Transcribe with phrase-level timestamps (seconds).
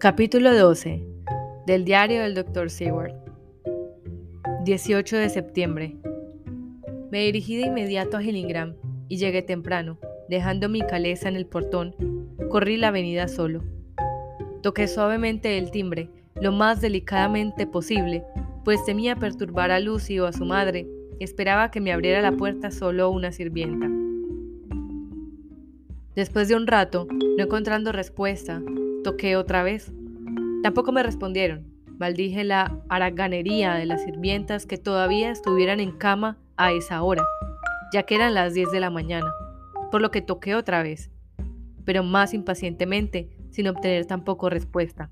[0.00, 1.02] Capítulo 12
[1.66, 2.70] del diario del Dr.
[2.70, 3.14] Seward
[4.62, 5.96] 18 de septiembre
[7.10, 8.76] Me dirigí de inmediato a Gillingham
[9.08, 9.98] y llegué temprano,
[10.28, 11.96] dejando mi caleza en el portón.
[12.48, 13.64] Corrí la avenida solo.
[14.62, 16.10] Toqué suavemente el timbre,
[16.40, 18.22] lo más delicadamente posible,
[18.64, 20.86] pues temía perturbar a Lucy o a su madre.
[21.18, 23.90] Esperaba que me abriera la puerta solo una sirvienta.
[26.14, 28.62] Después de un rato, no encontrando respuesta,
[29.08, 29.90] Toqué otra vez.
[30.62, 31.64] Tampoco me respondieron.
[31.98, 37.24] Maldije la haraganería de las sirvientas que todavía estuvieran en cama a esa hora,
[37.90, 39.32] ya que eran las 10 de la mañana,
[39.90, 41.10] por lo que toqué otra vez,
[41.86, 45.08] pero más impacientemente, sin obtener tampoco respuesta.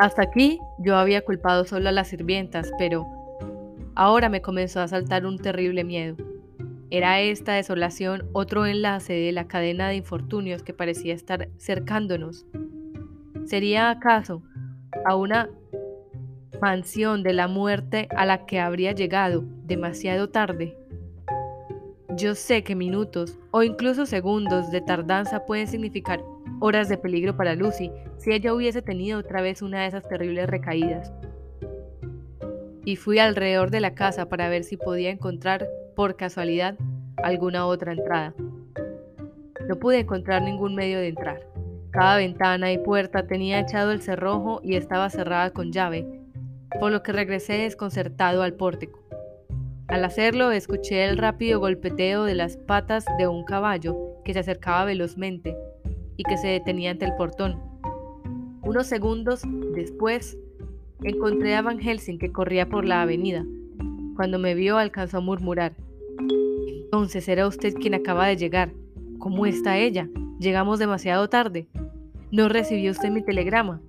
[0.00, 3.06] Hasta aquí yo había culpado solo a las sirvientas, pero
[3.94, 6.16] ahora me comenzó a saltar un terrible miedo.
[6.96, 12.46] ¿Era esta desolación otro enlace de la cadena de infortunios que parecía estar cercándonos?
[13.46, 14.44] ¿Sería acaso
[15.04, 15.50] a una
[16.62, 20.78] mansión de la muerte a la que habría llegado demasiado tarde?
[22.10, 26.22] Yo sé que minutos o incluso segundos de tardanza pueden significar
[26.60, 30.48] horas de peligro para Lucy si ella hubiese tenido otra vez una de esas terribles
[30.48, 31.12] recaídas.
[32.84, 36.76] Y fui alrededor de la casa para ver si podía encontrar por casualidad,
[37.22, 38.34] alguna otra entrada.
[39.68, 41.40] No pude encontrar ningún medio de entrar.
[41.90, 46.06] Cada ventana y puerta tenía echado el cerrojo y estaba cerrada con llave,
[46.80, 49.00] por lo que regresé desconcertado al pórtico.
[49.86, 54.84] Al hacerlo, escuché el rápido golpeteo de las patas de un caballo que se acercaba
[54.84, 55.56] velozmente
[56.16, 57.60] y que se detenía ante el portón.
[58.62, 59.42] Unos segundos
[59.74, 60.38] después,
[61.02, 63.44] encontré a Van Helsing que corría por la avenida.
[64.16, 65.74] Cuando me vio, alcanzó a murmurar:
[66.94, 68.72] entonces era usted quien acaba de llegar.
[69.18, 70.08] ¿Cómo está ella?
[70.38, 71.66] Llegamos demasiado tarde.
[72.30, 73.80] ¿No recibió usted mi telegrama?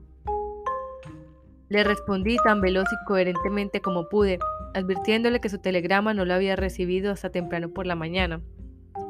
[1.69, 4.39] Le respondí tan veloz y coherentemente como pude,
[4.73, 8.41] advirtiéndole que su telegrama no lo había recibido hasta temprano por la mañana,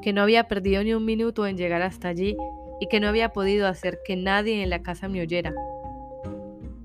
[0.02, 2.36] que no había perdido ni un minuto en llegar hasta allí
[2.82, 5.54] y que no había podido hacer que nadie en la casa me oyera.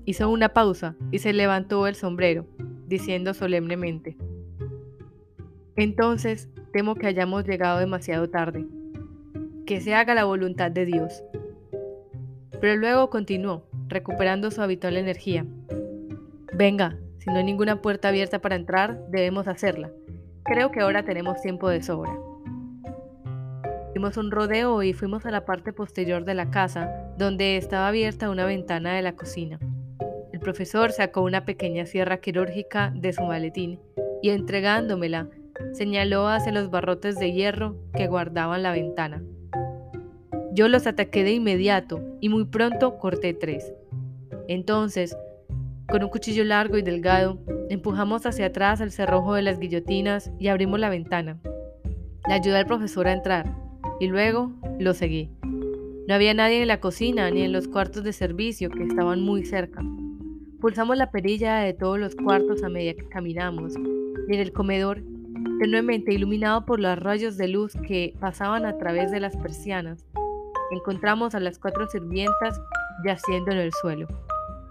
[0.05, 2.45] Hizo una pausa y se levantó el sombrero,
[2.87, 4.17] diciendo solemnemente,
[5.75, 8.65] Entonces Temo que hayamos llegado demasiado tarde.
[9.65, 11.23] Que se haga la voluntad de Dios.
[12.61, 15.45] Pero luego continuó, recuperando su habitual energía.
[16.53, 19.91] Venga, si no hay ninguna puerta abierta para entrar, debemos hacerla.
[20.43, 22.17] Creo que ahora tenemos tiempo de sobra.
[23.93, 28.29] Dimos un rodeo y fuimos a la parte posterior de la casa, donde estaba abierta
[28.29, 29.59] una ventana de la cocina.
[30.31, 33.79] El profesor sacó una pequeña sierra quirúrgica de su maletín
[34.21, 35.27] y entregándomela,
[35.73, 39.23] señaló hacia los barrotes de hierro que guardaban la ventana.
[40.53, 43.73] Yo los ataqué de inmediato y muy pronto corté tres.
[44.47, 45.15] Entonces,
[45.89, 47.39] con un cuchillo largo y delgado,
[47.69, 51.39] empujamos hacia atrás el cerrojo de las guillotinas y abrimos la ventana.
[52.27, 53.53] Le ayudé al profesor a entrar
[53.99, 55.29] y luego lo seguí.
[56.07, 59.45] No había nadie en la cocina ni en los cuartos de servicio que estaban muy
[59.45, 59.81] cerca.
[60.59, 63.73] Pulsamos la perilla de todos los cuartos a medida que caminamos
[64.27, 65.01] y en el comedor
[65.59, 70.05] tenuemente iluminado por los rayos de luz que pasaban a través de las persianas.
[70.71, 72.59] Encontramos a las cuatro sirvientas
[73.05, 74.07] yaciendo en el suelo.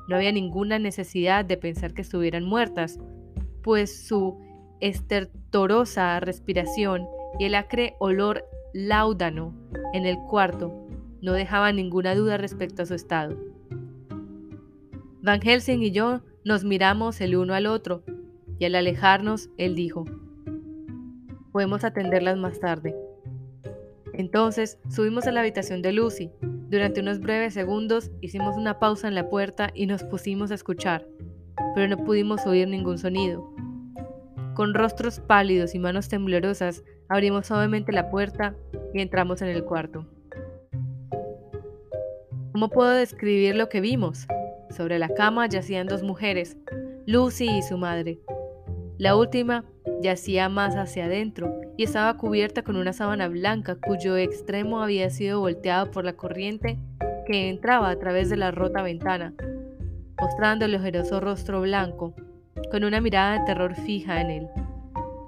[0.09, 2.99] No había ninguna necesidad de pensar que estuvieran muertas,
[3.63, 4.39] pues su
[4.81, 7.07] estertorosa respiración
[7.39, 9.55] y el acre olor láudano
[9.93, 10.73] en el cuarto
[11.23, 13.37] no dejaban ninguna duda respecto a su estado.
[15.23, 18.03] Van Helsing y yo nos miramos el uno al otro,
[18.59, 20.05] y al alejarnos, él dijo,
[21.53, 22.95] Podemos atenderlas más tarde.
[24.13, 26.31] Entonces subimos a la habitación de Lucy.
[26.69, 31.07] Durante unos breves segundos hicimos una pausa en la puerta y nos pusimos a escuchar,
[31.75, 33.53] pero no pudimos oír ningún sonido.
[34.55, 38.55] Con rostros pálidos y manos temblorosas abrimos suavemente la puerta
[38.93, 40.07] y entramos en el cuarto.
[42.53, 44.27] ¿Cómo puedo describir lo que vimos?
[44.71, 46.57] Sobre la cama yacían dos mujeres,
[47.07, 48.21] Lucy y su madre.
[48.99, 49.65] La última
[50.03, 55.41] Yacía más hacia adentro y estaba cubierta con una sábana blanca cuyo extremo había sido
[55.41, 56.79] volteado por la corriente
[57.27, 59.35] que entraba a través de la rota ventana,
[60.21, 62.15] mostrando el ojeroso rostro blanco,
[62.71, 64.49] con una mirada de terror fija en él.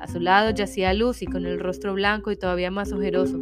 [0.01, 3.39] A su lado yacía Lucy con el rostro blanco y todavía más ojeroso.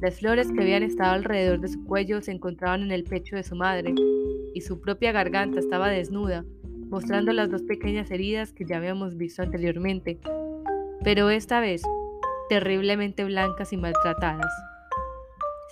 [0.00, 3.44] Las flores que habían estado alrededor de su cuello se encontraban en el pecho de
[3.44, 3.94] su madre,
[4.52, 6.44] y su propia garganta estaba desnuda,
[6.88, 10.18] mostrando las dos pequeñas heridas que ya habíamos visto anteriormente,
[11.02, 11.82] pero esta vez
[12.48, 14.52] terriblemente blancas y maltratadas.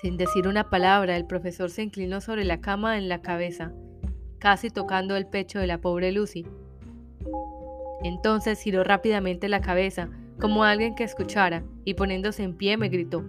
[0.00, 3.72] Sin decir una palabra, el profesor se inclinó sobre la cama en la cabeza,
[4.38, 6.46] casi tocando el pecho de la pobre Lucy.
[8.02, 13.24] Entonces giró rápidamente la cabeza, como alguien que escuchara, y poniéndose en pie me gritó.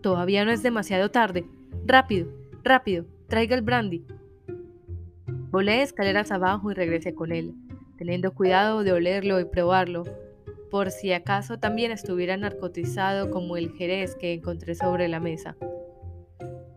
[0.00, 1.46] Todavía no es demasiado tarde.
[1.86, 2.28] Rápido,
[2.64, 4.04] rápido, traiga el brandy.
[5.50, 7.54] Volé escaleras abajo y regresé con él,
[7.96, 10.04] teniendo cuidado de olerlo y probarlo,
[10.70, 15.56] por si acaso también estuviera narcotizado como el jerez que encontré sobre la mesa.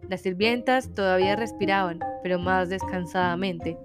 [0.07, 3.77] Las sirvientas todavía respiraban, pero más descansadamente,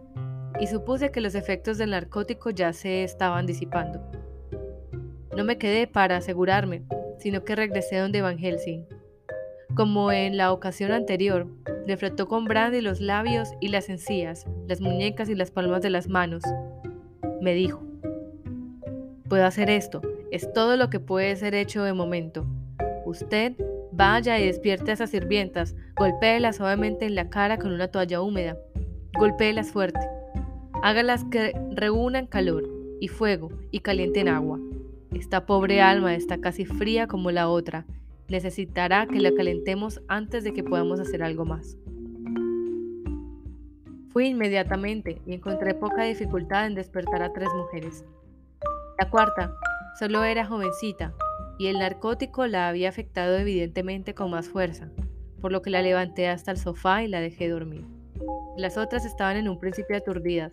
[0.60, 4.00] y supuse que los efectos del narcótico ya se estaban disipando.
[5.36, 6.84] No me quedé para asegurarme,
[7.18, 8.86] sino que regresé donde Van Helsing.
[9.76, 11.46] Como en la ocasión anterior,
[11.86, 15.90] le frotó con brandy los labios y las encías, las muñecas y las palmas de
[15.90, 16.42] las manos.
[17.42, 17.82] Me dijo,
[19.28, 20.00] puedo hacer esto,
[20.30, 22.46] es todo lo que puede ser hecho de momento.
[23.04, 23.52] Usted
[23.92, 28.56] vaya y despierte a esas sirvientas, golpéelas suavemente en la cara con una toalla húmeda,
[29.18, 30.00] golpéelas fuerte,
[30.82, 32.64] hágalas que reúnan calor
[32.98, 34.58] y fuego y calienten agua.
[35.12, 37.84] Esta pobre alma está casi fría como la otra.
[38.28, 41.78] Necesitará que la calentemos antes de que podamos hacer algo más.
[44.10, 48.04] Fui inmediatamente y encontré poca dificultad en despertar a tres mujeres.
[48.98, 49.54] La cuarta
[49.98, 51.14] solo era jovencita
[51.58, 54.88] y el narcótico la había afectado evidentemente con más fuerza,
[55.40, 57.84] por lo que la levanté hasta el sofá y la dejé dormir.
[58.56, 60.50] Las otras estaban en un principio aturdidas,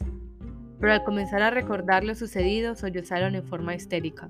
[0.80, 4.30] pero al comenzar a recordar lo sucedido sollozaron en forma histérica.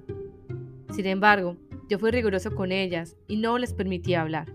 [0.94, 1.58] Sin embargo,
[1.94, 4.52] yo fui riguroso con ellas y no les permití hablar.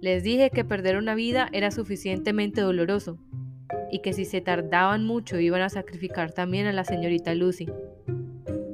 [0.00, 3.18] Les dije que perder una vida era suficientemente doloroso
[3.92, 7.66] y que si se tardaban mucho iban a sacrificar también a la señorita Lucy.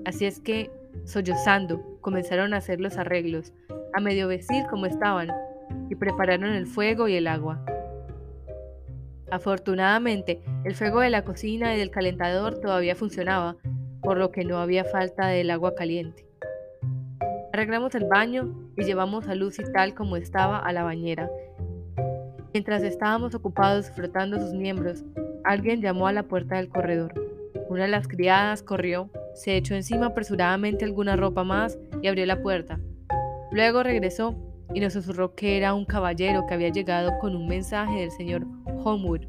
[0.04, 0.70] Así es que,
[1.04, 3.52] sollozando, comenzaron a hacer los arreglos,
[3.92, 5.32] a medio vestir como estaban,
[5.90, 7.66] y prepararon el fuego y el agua.
[9.32, 13.56] Afortunadamente, el fuego de la cocina y del calentador todavía funcionaba,
[14.00, 16.25] por lo que no había falta del agua caliente.
[17.56, 21.30] Arreglamos el baño y llevamos a Lucy tal como estaba a la bañera.
[22.52, 25.06] Mientras estábamos ocupados frotando sus miembros,
[25.42, 27.14] alguien llamó a la puerta del corredor.
[27.70, 32.42] Una de las criadas corrió, se echó encima apresuradamente alguna ropa más y abrió la
[32.42, 32.78] puerta.
[33.50, 34.36] Luego regresó
[34.74, 38.46] y nos susurró que era un caballero que había llegado con un mensaje del señor
[38.84, 39.22] Homewood.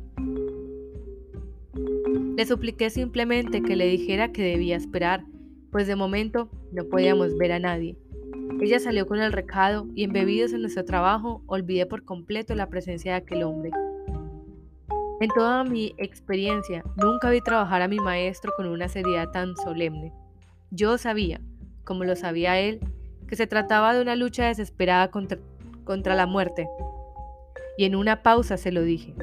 [2.35, 5.23] Le supliqué simplemente que le dijera que debía esperar,
[5.71, 7.95] pues de momento no podíamos ver a nadie.
[8.59, 13.11] Ella salió con el recado y embebidos en nuestro trabajo olvidé por completo la presencia
[13.11, 13.71] de aquel hombre.
[15.19, 20.11] En toda mi experiencia nunca vi trabajar a mi maestro con una seriedad tan solemne.
[20.69, 21.39] Yo sabía,
[21.83, 22.79] como lo sabía él,
[23.27, 25.39] que se trataba de una lucha desesperada contra,
[25.83, 26.67] contra la muerte.
[27.77, 29.15] Y en una pausa se lo dije.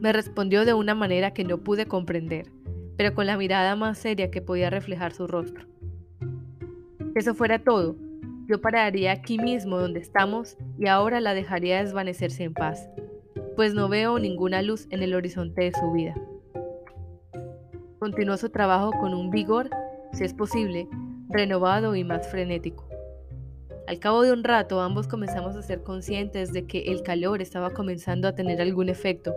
[0.00, 2.50] Me respondió de una manera que no pude comprender,
[2.96, 5.66] pero con la mirada más seria que podía reflejar su rostro.
[7.16, 7.96] Eso fuera todo,
[8.46, 12.90] yo pararía aquí mismo donde estamos y ahora la dejaría desvanecerse en paz,
[13.56, 16.14] pues no veo ninguna luz en el horizonte de su vida.
[17.98, 19.70] Continuó su trabajo con un vigor,
[20.12, 20.88] si es posible,
[21.30, 22.86] renovado y más frenético.
[23.86, 27.70] Al cabo de un rato ambos comenzamos a ser conscientes de que el calor estaba
[27.70, 29.34] comenzando a tener algún efecto.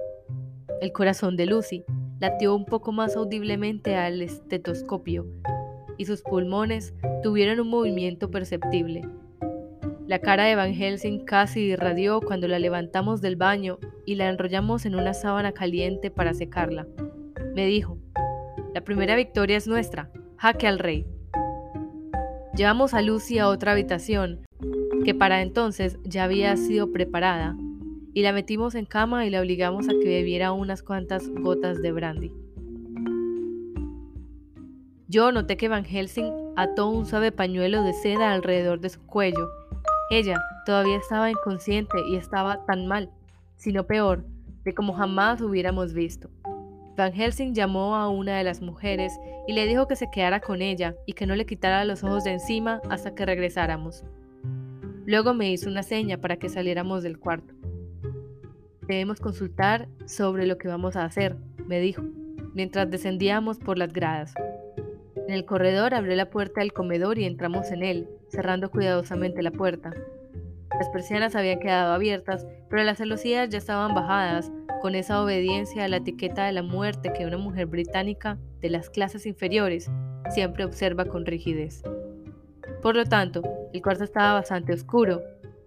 [0.81, 1.85] El corazón de Lucy
[2.19, 5.25] latió un poco más audiblemente al estetoscopio
[5.99, 9.03] y sus pulmones tuvieron un movimiento perceptible.
[10.07, 14.85] La cara de Van Helsing casi irradió cuando la levantamos del baño y la enrollamos
[14.85, 16.87] en una sábana caliente para secarla.
[17.53, 17.99] Me dijo,
[18.73, 21.05] la primera victoria es nuestra, jaque al rey.
[22.55, 24.39] Llevamos a Lucy a otra habitación,
[25.03, 27.57] que para entonces ya había sido preparada,
[28.13, 31.91] y la metimos en cama y la obligamos a que bebiera unas cuantas gotas de
[31.91, 32.31] brandy.
[35.11, 39.49] Yo noté que Van Helsing ató un suave pañuelo de seda alrededor de su cuello.
[40.11, 43.09] Ella todavía estaba inconsciente y estaba tan mal,
[43.55, 44.23] sino peor,
[44.63, 46.29] de como jamás hubiéramos visto.
[46.95, 49.11] Van Helsing llamó a una de las mujeres
[49.47, 52.23] y le dijo que se quedara con ella y que no le quitara los ojos
[52.23, 54.03] de encima hasta que regresáramos.
[55.07, 57.55] Luego me hizo una seña para que saliéramos del cuarto.
[58.87, 61.35] Debemos consultar sobre lo que vamos a hacer,
[61.65, 62.03] me dijo,
[62.53, 64.35] mientras descendíamos por las gradas.
[65.29, 69.51] En el corredor abrió la puerta del comedor y entramos en él, cerrando cuidadosamente la
[69.51, 69.93] puerta.
[70.75, 75.87] Las persianas habían quedado abiertas, pero las celosías ya estaban bajadas, con esa obediencia a
[75.87, 79.91] la etiqueta de la muerte que una mujer británica de las clases inferiores
[80.31, 81.83] siempre observa con rigidez.
[82.81, 85.21] Por lo tanto, el cuarto estaba bastante oscuro,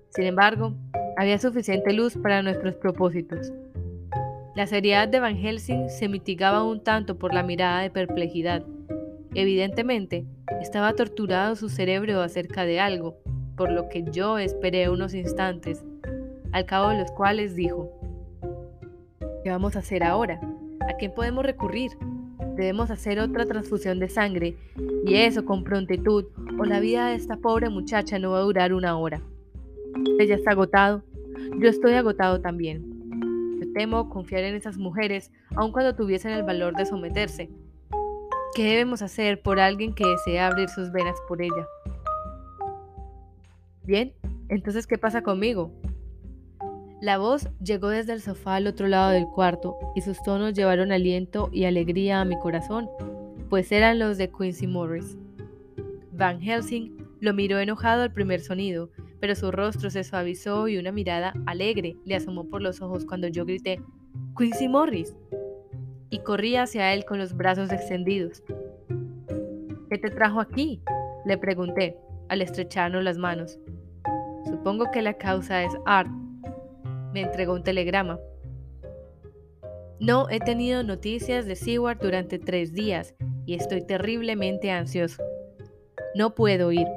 [0.09, 0.75] Sin embargo,
[1.17, 3.53] había suficiente luz para nuestros propósitos.
[4.57, 8.65] La seriedad de Van Helsing se mitigaba un tanto por la mirada de perplejidad.
[9.35, 10.27] Evidentemente,
[10.61, 13.17] estaba torturado su cerebro acerca de algo,
[13.57, 15.83] por lo que yo esperé unos instantes,
[16.53, 17.91] al cabo de los cuales dijo,
[19.43, 20.39] ¿qué vamos a hacer ahora?
[20.81, 21.93] ¿A quién podemos recurrir?
[22.57, 24.57] Debemos hacer otra transfusión de sangre,
[25.07, 26.27] y eso con prontitud,
[26.59, 29.23] o la vida de esta pobre muchacha no va a durar una hora.
[30.19, 31.05] Ella está agotado,
[31.59, 32.85] yo estoy agotado también.
[33.61, 37.49] Yo temo confiar en esas mujeres, aun cuando tuviesen el valor de someterse.
[38.55, 41.67] ¿Qué debemos hacer por alguien que desea abrir sus venas por ella?
[43.83, 44.13] Bien,
[44.51, 45.73] entonces, ¿qué pasa conmigo?
[47.01, 50.93] La voz llegó desde el sofá al otro lado del cuarto y sus tonos llevaron
[50.93, 52.91] aliento y alegría a mi corazón,
[53.49, 55.17] pues eran los de Quincy Morris.
[56.13, 60.93] Van Helsing lo miró enojado al primer sonido, pero su rostro se suavizó y una
[60.93, 63.81] mirada alegre le asomó por los ojos cuando yo grité
[64.37, 65.17] Quincy Morris
[66.13, 68.45] y corrí hacia él con los brazos extendidos.
[69.91, 70.81] ¿Qué te trajo aquí?
[71.25, 71.97] le pregunté
[72.29, 73.59] al estrecharnos las manos.
[74.45, 76.11] Supongo que la causa es Art,
[77.15, 78.21] me entregó un telegrama.
[80.01, 83.15] No he tenido noticias de Seward durante tres días
[83.47, 85.23] y estoy terriblemente ansioso.
[86.15, 86.89] No puedo ir.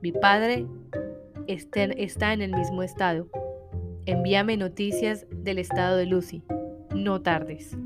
[0.00, 0.66] Mi padre
[1.48, 3.26] está en el mismo estado.
[4.06, 6.44] Envíame noticias del estado de Lucy.
[6.94, 7.76] No tardes.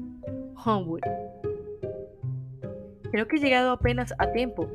[0.65, 1.01] Homewood.
[3.11, 4.69] Creo que he llegado apenas a tiempo.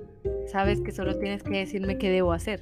[0.47, 2.61] Sabes que solo tienes que decirme qué debo hacer.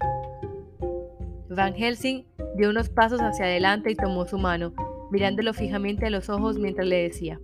[1.49, 4.73] Van Helsing dio unos pasos hacia adelante y tomó su mano,
[5.11, 7.39] mirándolo fijamente a los ojos mientras le decía,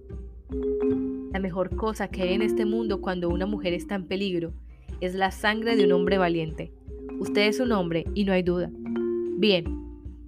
[1.31, 4.53] La mejor cosa que hay en este mundo cuando una mujer está en peligro
[5.01, 6.71] es la sangre de un hombre valiente.
[7.19, 8.69] Usted es un hombre y no hay duda.
[9.37, 9.65] Bien,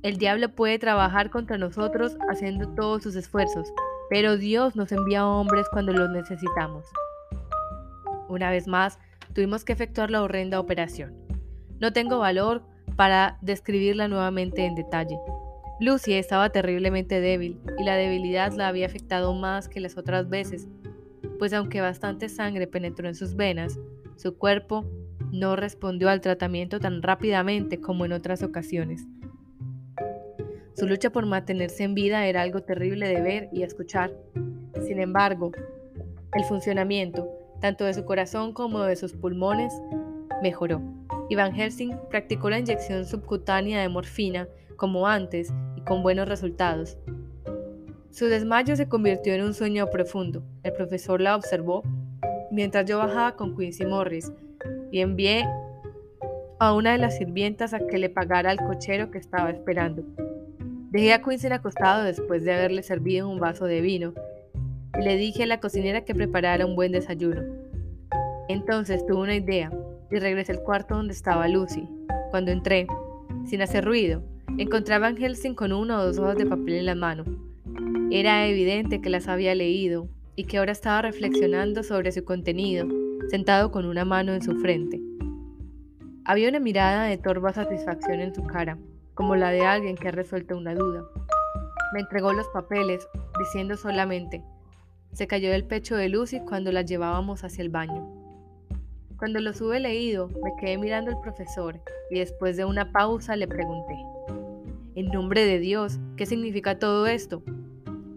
[0.03, 3.74] el diablo puede trabajar contra nosotros haciendo todos sus esfuerzos,
[4.09, 6.85] pero Dios nos envía hombres cuando los necesitamos.
[8.27, 9.00] Una vez más,
[9.33, 11.13] tuvimos que efectuar la horrenda operación.
[11.79, 12.63] No tengo valor
[12.95, 15.17] para describirla nuevamente en detalle.
[15.79, 20.67] Lucy estaba terriblemente débil y la debilidad la había afectado más que las otras veces,
[21.38, 23.77] pues aunque bastante sangre penetró en sus venas,
[24.15, 24.85] su cuerpo
[25.31, 29.05] no respondió al tratamiento tan rápidamente como en otras ocasiones.
[30.75, 34.12] Su lucha por mantenerse en vida era algo terrible de ver y escuchar.
[34.86, 35.53] Sin embargo,
[36.34, 37.29] el funcionamiento,
[37.62, 39.74] tanto de su corazón como de sus pulmones,
[40.44, 40.82] mejoró.
[41.34, 46.98] Van Helsing practicó la inyección subcutánea de morfina como antes y con buenos resultados.
[48.12, 50.44] Su desmayo se convirtió en un sueño profundo.
[50.63, 51.84] El profesor la observó
[52.51, 54.32] mientras yo bajaba con Quincy Morris
[54.91, 55.46] y envié
[56.60, 60.03] a una de las sirvientas a que le pagara al cochero que estaba esperando.
[60.95, 64.13] Dejé a Quincy acostado después de haberle servido un vaso de vino
[64.97, 67.41] y le dije a la cocinera que preparara un buen desayuno.
[68.47, 69.73] Entonces tuve una idea
[70.09, 71.85] y regresé al cuarto donde estaba Lucy.
[72.31, 72.87] Cuando entré,
[73.45, 74.23] sin hacer ruido,
[74.57, 77.25] encontraba a Helsing con una o dos hojas de papel en la mano.
[78.09, 82.87] Era evidente que las había leído y que ahora estaba reflexionando sobre su contenido,
[83.29, 85.01] sentado con una mano en su frente.
[86.23, 88.77] Había una mirada de torva satisfacción en su cara,
[89.15, 91.05] como la de alguien que ha resuelto una duda.
[91.93, 93.07] Me entregó los papeles,
[93.39, 94.43] diciendo solamente,
[95.13, 98.05] se cayó del pecho de Lucy cuando la llevábamos hacia el baño.
[99.17, 101.79] Cuando los hube leído, me quedé mirando al profesor
[102.12, 103.95] y después de una pausa le pregunté,
[104.95, 107.41] en nombre de Dios, ¿qué significa todo esto?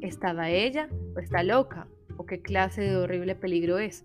[0.00, 1.86] ¿Estaba ella o está loca?
[2.16, 4.04] ¿O qué clase de horrible peligro es?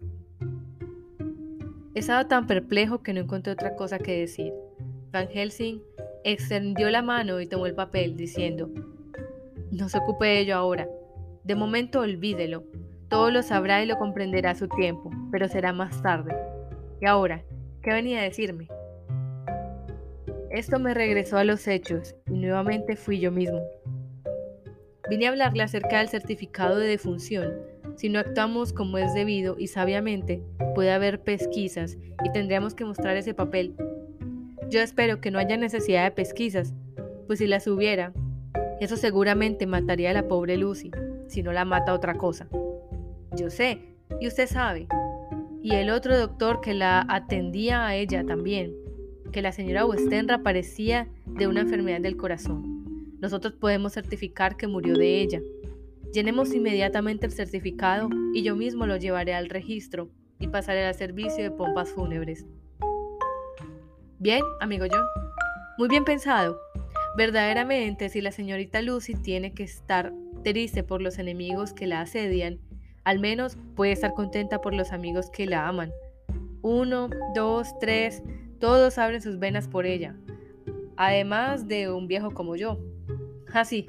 [1.95, 4.53] Estaba tan perplejo que no encontré otra cosa que decir.
[5.11, 5.81] Van Helsing
[6.23, 8.69] extendió la mano y tomó el papel, diciendo,
[9.71, 10.87] no se ocupe de ello ahora.
[11.43, 12.63] De momento olvídelo.
[13.09, 16.35] Todo lo sabrá y lo comprenderá a su tiempo, pero será más tarde.
[17.01, 17.43] ¿Y ahora?
[17.81, 18.67] ¿Qué venía a decirme?
[20.49, 23.59] Esto me regresó a los hechos y nuevamente fui yo mismo.
[25.09, 27.55] Vine a hablarle acerca del certificado de defunción.
[27.95, 30.43] Si no actuamos como es debido y sabiamente,
[30.75, 33.75] puede haber pesquisas y tendríamos que mostrar ese papel.
[34.69, 36.73] Yo espero que no haya necesidad de pesquisas,
[37.27, 38.13] pues si las hubiera,
[38.79, 40.91] eso seguramente mataría a la pobre Lucy,
[41.27, 42.47] si no la mata otra cosa.
[43.35, 43.79] Yo sé,
[44.19, 44.87] y usted sabe,
[45.61, 48.73] y el otro doctor que la atendía a ella también,
[49.31, 53.15] que la señora Westenra parecía de una enfermedad del corazón.
[53.19, 55.41] Nosotros podemos certificar que murió de ella.
[56.13, 61.43] Llenemos inmediatamente el certificado y yo mismo lo llevaré al registro y pasaré al servicio
[61.43, 62.45] de pompas fúnebres.
[64.23, 65.03] Bien, amigo John.
[65.77, 66.57] Muy bien pensado.
[67.17, 70.13] Verdaderamente, si la señorita Lucy tiene que estar
[70.45, 72.57] triste por los enemigos que la asedian,
[73.03, 75.91] al menos puede estar contenta por los amigos que la aman.
[76.61, 78.23] Uno, dos, tres,
[78.61, 80.15] todos abren sus venas por ella,
[80.95, 82.79] además de un viejo como yo.
[83.51, 83.87] Ah, sí,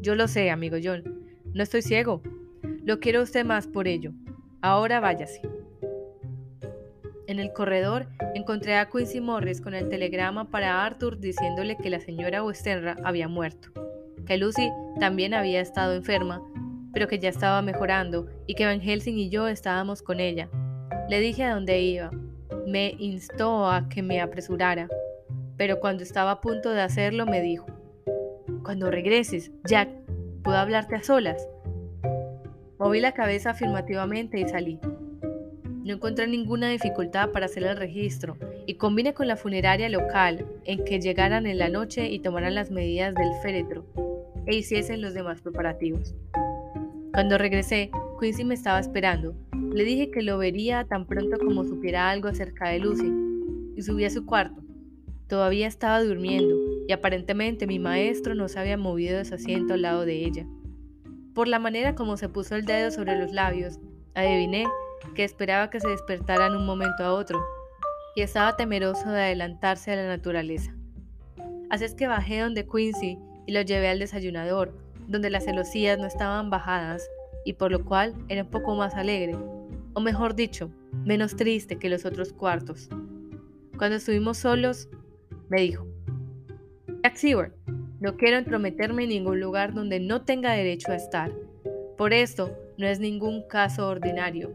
[0.00, 1.04] yo lo sé, amigo John.
[1.52, 2.22] No estoy ciego.
[2.86, 4.12] Lo quiero usted más por ello.
[4.62, 5.42] Ahora váyase.
[7.26, 12.00] En el corredor encontré a Quincy Morris con el telegrama para Arthur diciéndole que la
[12.00, 13.70] señora Westenra había muerto,
[14.26, 16.42] que Lucy también había estado enferma,
[16.92, 20.50] pero que ya estaba mejorando y que Van Helsing y yo estábamos con ella.
[21.08, 22.10] Le dije a dónde iba.
[22.66, 24.88] Me instó a que me apresurara,
[25.56, 27.66] pero cuando estaba a punto de hacerlo me dijo,
[28.62, 29.88] Cuando regreses, Jack,
[30.42, 31.48] ¿puedo hablarte a solas?
[32.78, 34.78] Moví la cabeza afirmativamente y salí.
[35.84, 40.82] No encontré ninguna dificultad para hacer el registro y combiné con la funeraria local en
[40.82, 43.84] que llegaran en la noche y tomaran las medidas del féretro
[44.46, 46.14] e hiciesen los demás preparativos.
[47.12, 49.34] Cuando regresé, Quincy me estaba esperando.
[49.74, 53.12] Le dije que lo vería tan pronto como supiera algo acerca de Lucy
[53.76, 54.62] y subí a su cuarto.
[55.28, 56.56] Todavía estaba durmiendo
[56.88, 60.46] y aparentemente mi maestro no se había movido de su asiento al lado de ella.
[61.34, 63.78] Por la manera como se puso el dedo sobre los labios,
[64.14, 64.64] adiviné
[65.14, 67.42] que esperaba que se despertara en un momento a otro,
[68.16, 70.74] y estaba temeroso de adelantarse a la naturaleza.
[71.70, 74.72] Así es que bajé donde Quincy y lo llevé al desayunador,
[75.08, 77.08] donde las celosías no estaban bajadas,
[77.44, 79.36] y por lo cual era un poco más alegre,
[79.94, 80.70] o mejor dicho,
[81.04, 82.88] menos triste que los otros cuartos.
[83.76, 84.88] Cuando estuvimos solos,
[85.48, 85.86] me dijo,
[87.02, 87.52] Jack Seward,
[88.00, 91.32] no quiero entrometerme en ningún lugar donde no tenga derecho a estar.
[91.96, 94.52] Por esto, no es ningún caso ordinario.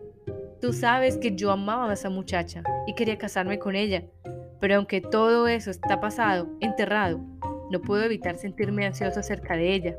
[0.61, 4.03] Tú sabes que yo amaba a esa muchacha y quería casarme con ella,
[4.59, 7.21] pero aunque todo eso está pasado, enterrado,
[7.71, 9.95] no puedo evitar sentirme ansioso acerca de ella.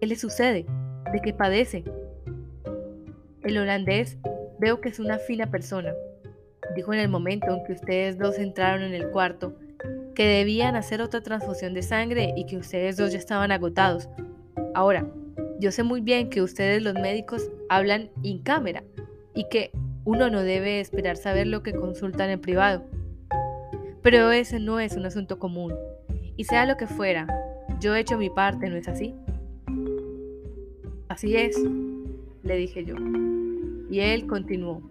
[0.00, 0.66] ¿Qué le sucede?
[1.12, 1.84] ¿De qué padece?
[3.44, 4.18] El holandés
[4.58, 5.94] veo que es una fina persona,
[6.74, 9.56] dijo en el momento en que ustedes dos entraron en el cuarto,
[10.16, 14.08] que debían hacer otra transfusión de sangre y que ustedes dos ya estaban agotados.
[14.74, 15.06] Ahora,
[15.60, 18.82] yo sé muy bien que ustedes los médicos hablan en cámara,
[19.36, 19.70] y que
[20.04, 22.82] uno no debe esperar saber lo que consultan en privado.
[24.02, 25.74] Pero ese no es un asunto común.
[26.36, 27.26] Y sea lo que fuera,
[27.78, 29.14] yo he hecho mi parte, ¿no es así?
[31.08, 31.56] Así es,
[32.42, 32.94] le dije yo.
[33.90, 34.82] Y él continuó.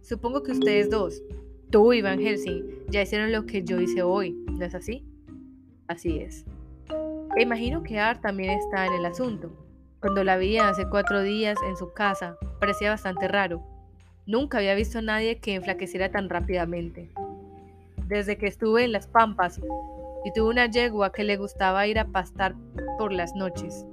[0.00, 1.22] Supongo que ustedes dos,
[1.70, 5.04] tú y Van Helsing, ya hicieron lo que yo hice hoy, ¿no es así?
[5.86, 6.44] Así es.
[7.36, 9.50] E imagino que Art también está en el asunto.
[10.00, 13.62] Cuando la vi hace cuatro días en su casa, parecía bastante raro.
[14.24, 17.10] Nunca había visto a nadie que enflaqueciera tan rápidamente.
[18.08, 19.60] Desde que estuve en las pampas
[20.24, 22.54] y tuve una yegua que le gustaba ir a pastar
[22.96, 23.84] por las noches.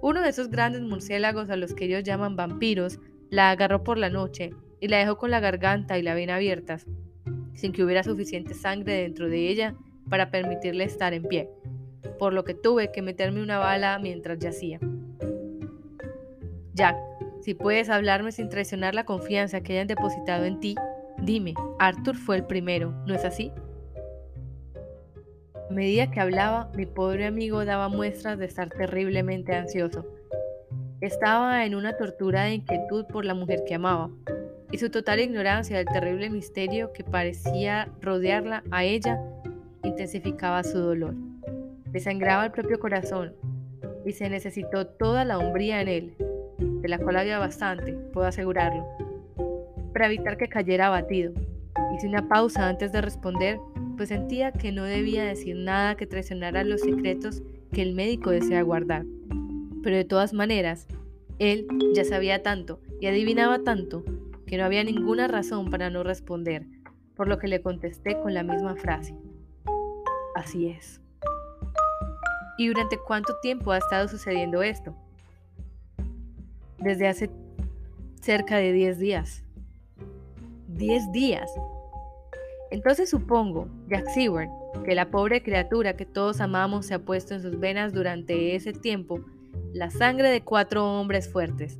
[0.00, 4.08] Uno de esos grandes murciélagos a los que ellos llaman vampiros la agarró por la
[4.08, 6.86] noche y la dejó con la garganta y la vena abiertas,
[7.52, 9.74] sin que hubiera suficiente sangre dentro de ella
[10.08, 11.50] para permitirle estar en pie,
[12.18, 14.80] por lo que tuve que meterme una bala mientras yacía.
[16.72, 16.96] Jack,
[17.40, 20.74] si puedes hablarme sin traicionar la confianza que hayan depositado en ti,
[21.22, 23.52] dime, Arthur fue el primero, ¿no es así?
[25.68, 30.04] A medida que hablaba, mi pobre amigo daba muestras de estar terriblemente ansioso.
[31.00, 34.10] Estaba en una tortura de inquietud por la mujer que amaba,
[34.70, 39.18] y su total ignorancia del terrible misterio que parecía rodearla a ella
[39.82, 41.14] intensificaba su dolor.
[41.92, 43.34] Le sangraba el propio corazón,
[44.04, 46.16] y se necesitó toda la hombría en él
[46.80, 48.86] de la cual había bastante, puedo asegurarlo,
[49.92, 51.32] para evitar que cayera abatido.
[51.94, 53.58] Hice una pausa antes de responder,
[53.96, 58.62] pues sentía que no debía decir nada que traicionara los secretos que el médico desea
[58.62, 59.04] guardar.
[59.82, 60.86] Pero de todas maneras,
[61.38, 64.04] él ya sabía tanto y adivinaba tanto
[64.46, 66.66] que no había ninguna razón para no responder,
[67.14, 69.14] por lo que le contesté con la misma frase.
[70.34, 71.00] Así es.
[72.58, 74.94] ¿Y durante cuánto tiempo ha estado sucediendo esto?
[76.82, 77.30] Desde hace
[78.20, 79.44] cerca de 10 días.
[80.68, 81.50] 10 días.
[82.70, 84.48] Entonces supongo, Jack Seward,
[84.84, 88.72] que la pobre criatura que todos amamos se ha puesto en sus venas durante ese
[88.72, 89.24] tiempo
[89.72, 91.78] la sangre de cuatro hombres fuertes.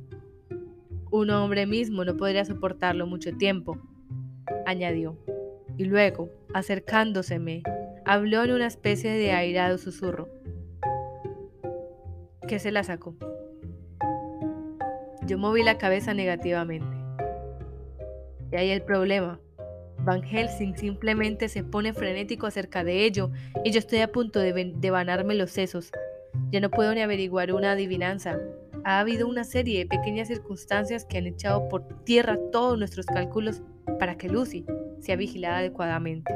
[1.09, 3.77] Un hombre mismo no podría soportarlo mucho tiempo,
[4.65, 5.17] añadió.
[5.77, 7.63] Y luego, acercándoseme,
[8.05, 10.29] habló en una especie de airado susurro.
[12.47, 13.15] ¿Qué se la sacó?
[15.31, 16.97] Yo moví la cabeza negativamente.
[18.51, 19.39] Y ahí el problema.
[19.99, 23.31] Van Helsing simplemente se pone frenético acerca de ello
[23.63, 25.89] y yo estoy a punto de, devanarme los sesos.
[26.51, 28.39] Ya no puedo ni averiguar una adivinanza.
[28.83, 33.61] Ha habido una serie de pequeñas circunstancias que han echado por tierra todos nuestros cálculos
[33.99, 34.65] para que Lucy
[34.99, 36.35] sea vigilada adecuadamente.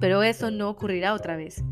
[0.00, 1.62] Pero eso no ocurrirá otra vez.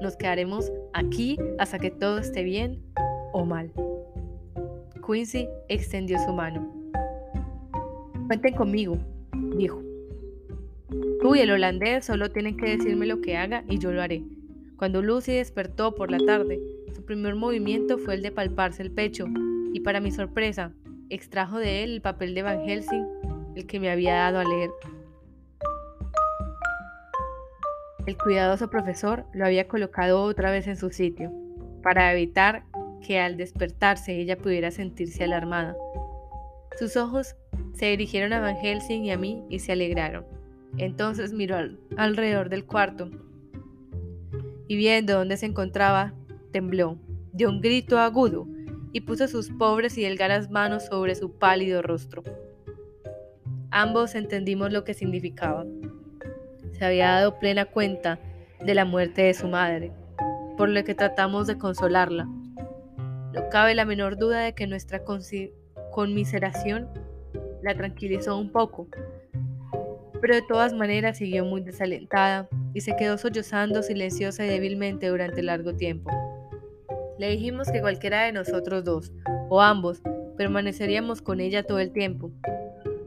[0.00, 2.84] Nos quedaremos aquí hasta que todo esté bien
[3.32, 3.72] o mal.
[5.06, 6.72] Quincy extendió su mano.
[8.26, 8.98] Cuenten conmigo,
[9.56, 9.80] dijo.
[11.20, 14.24] Tú y el holandés solo tienen que decirme lo que haga y yo lo haré.
[14.76, 16.60] Cuando Lucy despertó por la tarde,
[16.94, 19.26] su primer movimiento fue el de palparse el pecho,
[19.72, 20.72] y para mi sorpresa,
[21.08, 23.06] extrajo de él el papel de Van Helsing,
[23.54, 24.70] el que me había dado a leer.
[28.06, 31.32] El cuidadoso profesor lo había colocado otra vez en su sitio,
[31.82, 32.64] para evitar
[33.04, 35.76] que al despertarse ella pudiera sentirse alarmada.
[36.78, 37.36] Sus ojos
[37.74, 40.24] se dirigieron a Van Helsing y a mí y se alegraron.
[40.78, 41.56] Entonces miró
[41.96, 43.10] alrededor del cuarto
[44.68, 46.12] y viendo dónde se encontraba,
[46.52, 46.98] tembló,
[47.32, 48.46] dio un grito agudo
[48.92, 52.22] y puso sus pobres y delgadas manos sobre su pálido rostro.
[53.70, 55.66] Ambos entendimos lo que significaba.
[56.72, 58.18] Se había dado plena cuenta
[58.64, 59.92] de la muerte de su madre,
[60.56, 62.28] por lo que tratamos de consolarla.
[63.36, 65.02] No cabe la menor duda de que nuestra
[65.92, 66.88] conmiseración
[67.62, 68.88] la tranquilizó un poco,
[70.22, 75.42] pero de todas maneras siguió muy desalentada y se quedó sollozando silenciosa y débilmente durante
[75.42, 76.10] largo tiempo.
[77.18, 79.12] Le dijimos que cualquiera de nosotros dos,
[79.50, 80.00] o ambos,
[80.38, 82.30] permaneceríamos con ella todo el tiempo.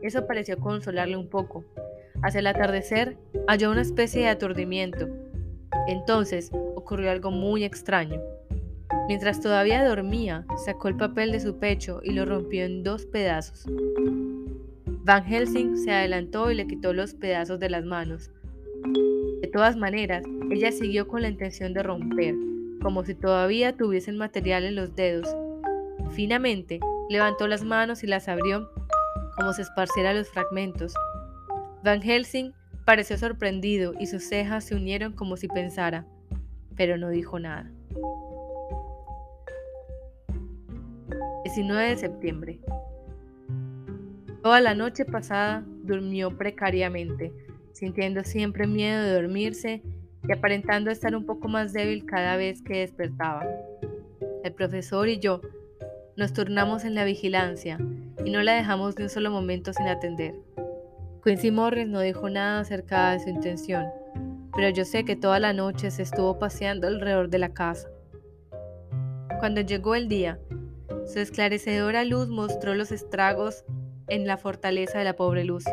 [0.04, 1.66] Eso pareció consolarle un poco.
[2.22, 5.08] Hacia el atardecer halló una especie de aturdimiento.
[5.88, 8.22] Entonces ocurrió algo muy extraño.
[9.10, 13.66] Mientras todavía dormía, sacó el papel de su pecho y lo rompió en dos pedazos.
[15.04, 18.30] Van Helsing se adelantó y le quitó los pedazos de las manos.
[19.42, 22.36] De todas maneras, ella siguió con la intención de romper,
[22.84, 25.28] como si todavía tuviesen material en los dedos.
[26.12, 28.70] Finamente, levantó las manos y las abrió,
[29.36, 30.94] como si esparciera los fragmentos.
[31.84, 32.54] Van Helsing
[32.86, 36.06] pareció sorprendido y sus cejas se unieron como si pensara,
[36.76, 37.72] pero no dijo nada.
[41.50, 42.60] 19 de septiembre.
[44.44, 47.34] Toda la noche pasada durmió precariamente,
[47.74, 49.82] sintiendo siempre miedo de dormirse
[50.28, 53.48] y aparentando estar un poco más débil cada vez que despertaba.
[54.44, 55.42] El profesor y yo
[56.16, 57.80] nos turnamos en la vigilancia
[58.24, 60.36] y no la dejamos ni un solo momento sin atender.
[61.24, 63.88] Quincy Morris no dijo nada acerca de su intención,
[64.56, 67.90] pero yo sé que toda la noche se estuvo paseando alrededor de la casa.
[69.40, 70.38] Cuando llegó el día,
[71.12, 73.66] su esclarecedora luz mostró los estragos
[74.10, 75.72] en la fortaleza de la pobre Lucy.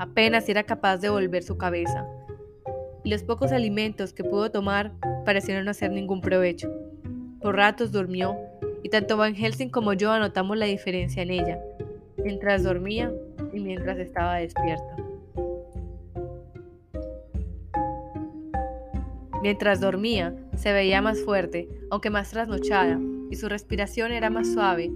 [0.00, 2.08] Apenas era capaz de volver su cabeza,
[3.04, 4.92] y los pocos alimentos que pudo tomar
[5.24, 6.72] parecieron no hacer ningún provecho.
[7.40, 8.36] Por ratos durmió,
[8.82, 11.60] y tanto Van Helsing como yo anotamos la diferencia en ella,
[12.16, 13.12] mientras dormía
[13.52, 14.96] y mientras estaba despierta.
[19.40, 22.98] Mientras dormía, se veía más fuerte, aunque más trasnochada,
[23.30, 24.90] y su respiración era más suave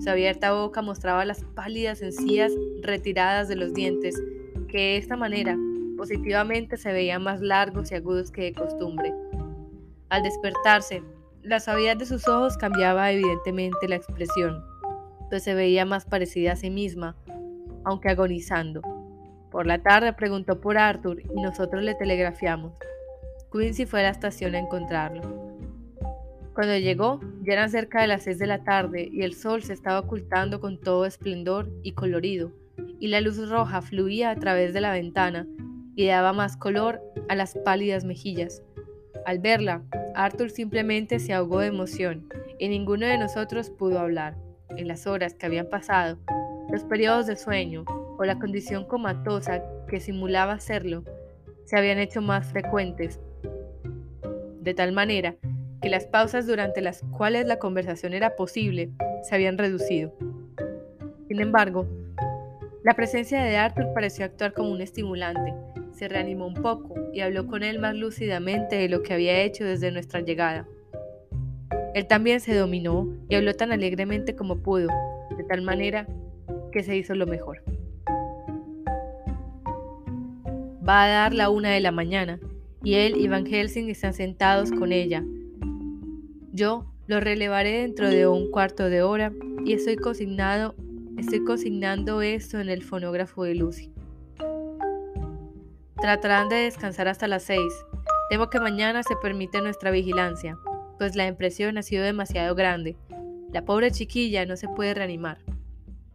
[0.00, 4.18] su abierta boca mostraba las pálidas encías retiradas de los dientes,
[4.66, 5.58] que de esta manera
[5.98, 9.12] positivamente se veían más largos y agudos que de costumbre.
[10.08, 11.02] Al despertarse,
[11.42, 14.64] la suavidad de sus ojos cambiaba evidentemente la expresión,
[15.28, 17.14] pues se veía más parecida a sí misma,
[17.84, 18.80] aunque agonizando.
[19.50, 22.72] Por la tarde preguntó por Arthur y nosotros le telegrafiamos.
[23.52, 25.39] Quincy fue a la estación a encontrarlo.
[26.54, 29.72] Cuando llegó, ya eran cerca de las seis de la tarde y el sol se
[29.72, 32.52] estaba ocultando con todo esplendor y colorido,
[32.98, 35.46] y la luz roja fluía a través de la ventana
[35.94, 38.62] y daba más color a las pálidas mejillas.
[39.26, 39.82] Al verla,
[40.14, 44.36] Arthur simplemente se ahogó de emoción y ninguno de nosotros pudo hablar.
[44.76, 46.18] En las horas que habían pasado,
[46.70, 47.84] los periodos de sueño
[48.18, 51.04] o la condición comatosa que simulaba serlo
[51.64, 53.20] se habían hecho más frecuentes,
[54.60, 55.36] de tal manera
[55.80, 58.90] que las pausas durante las cuales la conversación era posible
[59.22, 60.14] se habían reducido.
[61.28, 61.86] Sin embargo,
[62.82, 65.54] la presencia de Arthur pareció actuar como un estimulante.
[65.92, 69.64] Se reanimó un poco y habló con él más lúcidamente de lo que había hecho
[69.64, 70.66] desde nuestra llegada.
[71.94, 74.88] Él también se dominó y habló tan alegremente como pudo,
[75.36, 76.06] de tal manera
[76.72, 77.62] que se hizo lo mejor.
[80.88, 82.38] Va a dar la una de la mañana
[82.82, 85.24] y él y Van Helsing están sentados con ella,
[86.52, 89.32] yo lo relevaré dentro de un cuarto de hora
[89.64, 90.74] y estoy consignado,
[91.18, 93.92] estoy consignando esto en el fonógrafo de Lucy.
[96.00, 97.72] Tratarán de descansar hasta las seis.
[98.30, 100.56] Temo que mañana se permite nuestra vigilancia,
[100.98, 102.96] pues la impresión ha sido demasiado grande.
[103.52, 105.38] La pobre chiquilla no se puede reanimar.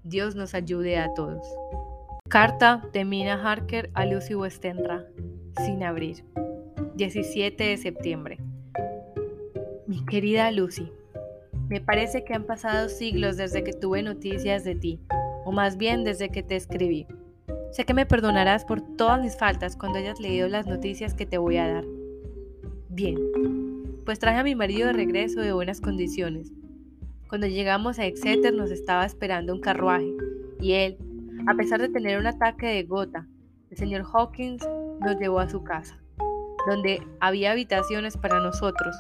[0.03, 1.45] Dios nos ayude a todos.
[2.29, 5.05] Carta de Mina Harker a Lucy Westenra,
[5.65, 6.23] sin abrir.
[6.95, 8.39] 17 de septiembre.
[9.87, 10.91] Mi querida Lucy,
[11.69, 14.99] me parece que han pasado siglos desde que tuve noticias de ti,
[15.45, 17.05] o más bien desde que te escribí.
[17.71, 21.37] Sé que me perdonarás por todas mis faltas cuando hayas leído las noticias que te
[21.37, 21.85] voy a dar.
[22.89, 23.19] Bien,
[24.05, 26.51] pues traje a mi marido de regreso de buenas condiciones.
[27.29, 30.11] Cuando llegamos a Exeter nos estaba esperando un carruaje,
[30.59, 30.97] y él,
[31.45, 33.27] a pesar de tener un ataque de gota,
[33.69, 34.67] el señor Hawkins
[34.99, 35.99] nos llevó a su casa,
[36.67, 38.95] donde había habitaciones para nosotros,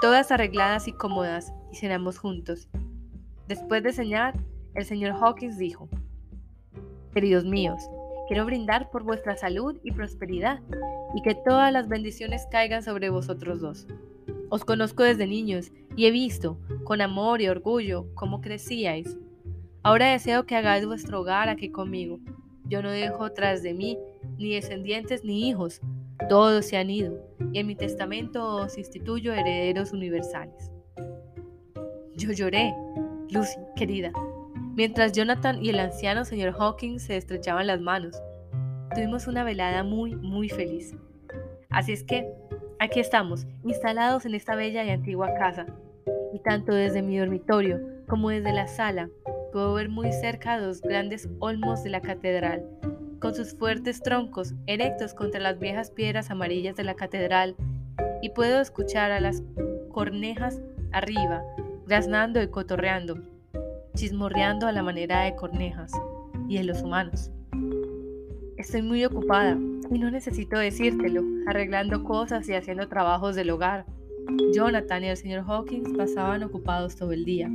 [0.00, 2.68] todas arregladas y cómodas, y cenamos juntos.
[3.46, 4.34] Después de cenar,
[4.74, 5.88] el señor Hawkins dijo,
[7.12, 7.88] Queridos míos,
[8.28, 10.60] quiero brindar por vuestra salud y prosperidad
[11.14, 13.86] y que todas las bendiciones caigan sobre vosotros dos.
[14.50, 19.16] Os conozco desde niños y he visto, con amor y orgullo, cómo crecíais.
[19.82, 22.18] Ahora deseo que hagáis vuestro hogar aquí conmigo.
[22.66, 23.98] Yo no dejo tras de mí
[24.36, 25.80] ni descendientes ni hijos.
[26.28, 27.16] Todos se han ido
[27.52, 30.70] y en mi testamento os instituyo herederos universales.
[32.16, 32.74] Yo lloré,
[33.30, 34.12] Lucy, querida,
[34.74, 38.20] mientras Jonathan y el anciano señor Hawkins se estrechaban las manos.
[38.94, 40.94] Tuvimos una velada muy, muy feliz.
[41.70, 42.30] Así es que,
[42.78, 45.66] aquí estamos, instalados en esta bella y antigua casa,
[46.34, 49.08] y tanto desde mi dormitorio como desde la sala,
[49.52, 52.66] puedo ver muy cerca dos grandes olmos de la catedral,
[53.20, 57.56] con sus fuertes troncos erectos contra las viejas piedras amarillas de la catedral,
[58.22, 59.42] y puedo escuchar a las
[59.90, 60.60] cornejas
[60.92, 61.42] arriba,
[61.86, 63.18] graznando y cotorreando,
[63.94, 65.92] chismorreando a la manera de cornejas
[66.48, 67.30] y de los humanos.
[68.56, 69.56] Estoy muy ocupada
[69.90, 73.86] y no necesito decírtelo, arreglando cosas y haciendo trabajos del hogar.
[74.52, 77.50] Jonathan y el señor Hawkins pasaban ocupados todo el día,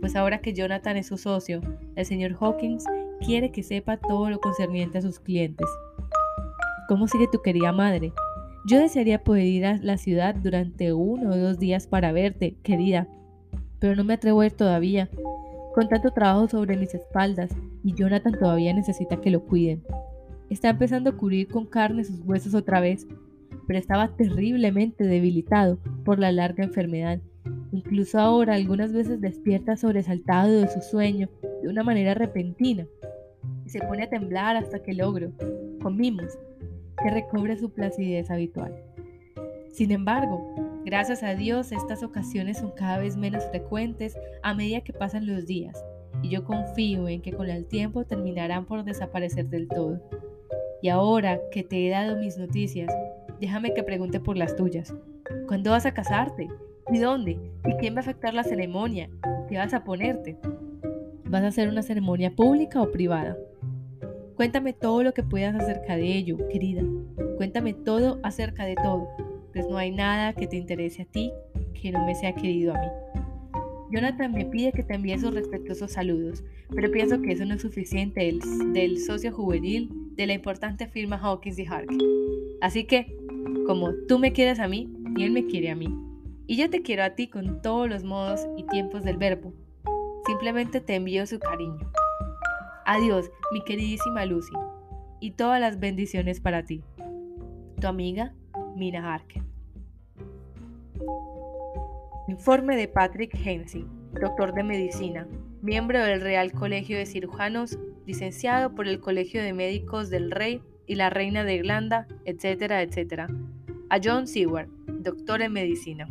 [0.00, 1.60] pues ahora que Jonathan es su socio,
[1.96, 2.84] el señor Hawkins
[3.24, 5.66] quiere que sepa todo lo concerniente a sus clientes.
[6.88, 8.12] ¿Cómo sigue tu querida madre?
[8.66, 13.08] Yo desearía poder ir a la ciudad durante uno o dos días para verte, querida,
[13.78, 15.08] pero no me atrevo a ir todavía,
[15.74, 17.50] con tanto trabajo sobre mis espaldas
[17.84, 19.84] y Jonathan todavía necesita que lo cuiden.
[20.48, 23.06] Está empezando a cubrir con carne sus huesos otra vez,
[23.66, 27.20] pero estaba terriblemente debilitado por la larga enfermedad.
[27.72, 31.28] Incluso ahora algunas veces despierta sobresaltado de su sueño
[31.66, 32.86] de una manera repentina
[33.64, 35.32] y se pone a temblar hasta que logro,
[35.82, 36.38] con mimos,
[37.02, 38.74] que recobre su placidez habitual.
[39.70, 44.92] Sin embargo, Gracias a Dios, estas ocasiones son cada vez menos frecuentes a medida que
[44.92, 45.84] pasan los días,
[46.22, 50.00] y yo confío en que con el tiempo terminarán por desaparecer del todo.
[50.82, 52.88] Y ahora que te he dado mis noticias,
[53.40, 54.94] déjame que pregunte por las tuyas.
[55.48, 56.46] ¿Cuándo vas a casarte?
[56.92, 57.32] ¿Y dónde?
[57.66, 59.10] ¿Y quién va a afectar la ceremonia?
[59.48, 60.36] ¿Qué vas a ponerte?
[61.28, 63.36] ¿Vas a hacer una ceremonia pública o privada?
[64.36, 66.82] Cuéntame todo lo que puedas acerca de ello, querida.
[67.36, 69.08] Cuéntame todo acerca de todo
[69.56, 71.32] pues no hay nada que te interese a ti
[71.80, 72.86] que no me sea querido a mí.
[73.90, 77.62] Jonathan me pide que te envíe sus respetuosos saludos, pero pienso que eso no es
[77.62, 78.40] suficiente del,
[78.74, 81.88] del socio juvenil de la importante firma Hawkins y Hark.
[82.60, 83.16] Así que,
[83.66, 85.88] como tú me quieres a mí, y él me quiere a mí,
[86.46, 89.54] y yo te quiero a ti con todos los modos y tiempos del verbo,
[90.26, 91.90] simplemente te envío su cariño.
[92.84, 94.52] Adiós, mi queridísima Lucy,
[95.20, 96.82] y todas las bendiciones para ti.
[97.80, 98.34] Tu amiga,
[98.76, 99.42] Mina Harker.
[102.28, 103.86] Informe de Patrick Hensey,
[104.20, 105.28] doctor de medicina,
[105.62, 110.96] miembro del Real Colegio de Cirujanos, licenciado por el Colegio de Médicos del Rey y
[110.96, 113.28] la Reina de Irlanda, etcétera, etcétera.
[113.90, 116.08] A John Seward, doctor en medicina.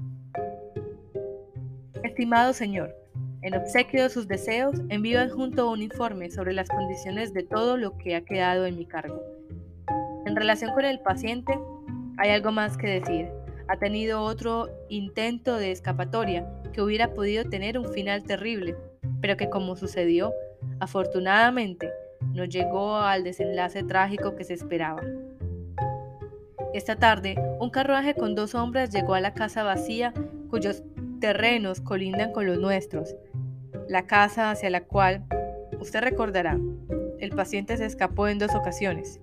[2.04, 2.96] Estimado señor,
[3.46, 7.96] en obsequio de sus deseos, envío adjunto un informe sobre las condiciones de todo lo
[7.96, 9.22] que ha quedado en mi cargo.
[10.26, 11.54] En relación con el paciente,
[12.18, 13.30] hay algo más que decir.
[13.68, 18.76] Ha tenido otro intento de escapatoria que hubiera podido tener un final terrible,
[19.22, 20.34] pero que como sucedió,
[20.80, 21.92] afortunadamente,
[22.34, 25.04] no llegó al desenlace trágico que se esperaba.
[26.74, 30.16] Esta tarde, un carruaje con dos hombres llegó a la casa vacía
[30.50, 30.82] cuyos
[31.20, 33.16] terrenos colindan con los nuestros.
[33.88, 35.26] La casa hacia la cual,
[35.80, 36.60] usted recordará,
[37.20, 39.20] el paciente se escapó en dos ocasiones.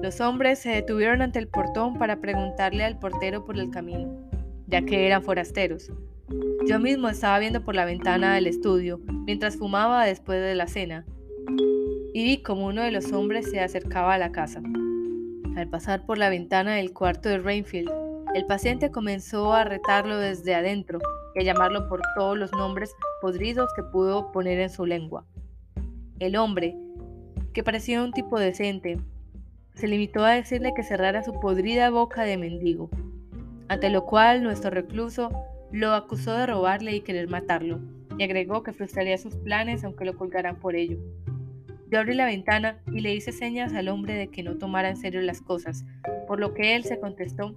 [0.00, 4.28] Los hombres se detuvieron ante el portón para preguntarle al portero por el camino,
[4.66, 5.90] ya que eran forasteros.
[6.66, 11.06] Yo mismo estaba viendo por la ventana del estudio mientras fumaba después de la cena
[12.12, 14.62] y vi como uno de los hombres se acercaba a la casa.
[15.56, 17.90] Al pasar por la ventana del cuarto de Rainfield,
[18.34, 20.98] el paciente comenzó a retarlo desde adentro
[21.34, 25.24] y a llamarlo por todos los nombres podridos que pudo poner en su lengua.
[26.18, 26.74] El hombre,
[27.54, 28.98] que parecía un tipo decente,
[29.74, 32.90] se limitó a decirle que cerrara su podrida boca de mendigo,
[33.68, 35.30] ante lo cual nuestro recluso
[35.70, 37.78] lo acusó de robarle y querer matarlo,
[38.18, 40.98] y agregó que frustraría sus planes aunque lo colgaran por ello.
[41.90, 44.96] Yo abrí la ventana y le hice señas al hombre de que no tomara en
[44.96, 45.84] serio las cosas,
[46.26, 47.54] por lo que él se contestó,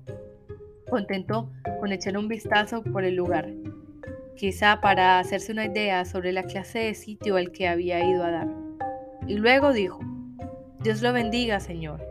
[0.92, 1.50] contentó
[1.80, 3.50] con echar un vistazo por el lugar,
[4.36, 8.32] quizá para hacerse una idea sobre la clase de sitio al que había ido a
[8.32, 8.48] dar.
[9.28, 10.00] Y luego dijo,
[10.82, 12.06] Dios lo bendiga, Señor.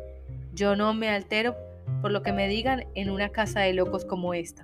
[0.55, 1.55] Yo no me altero
[2.01, 4.63] por lo que me digan en una casa de locos como esta.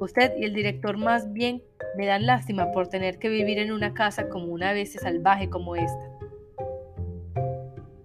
[0.00, 1.62] Usted y el director más bien
[1.96, 5.76] me dan lástima por tener que vivir en una casa como una bestia salvaje como
[5.76, 6.10] esta.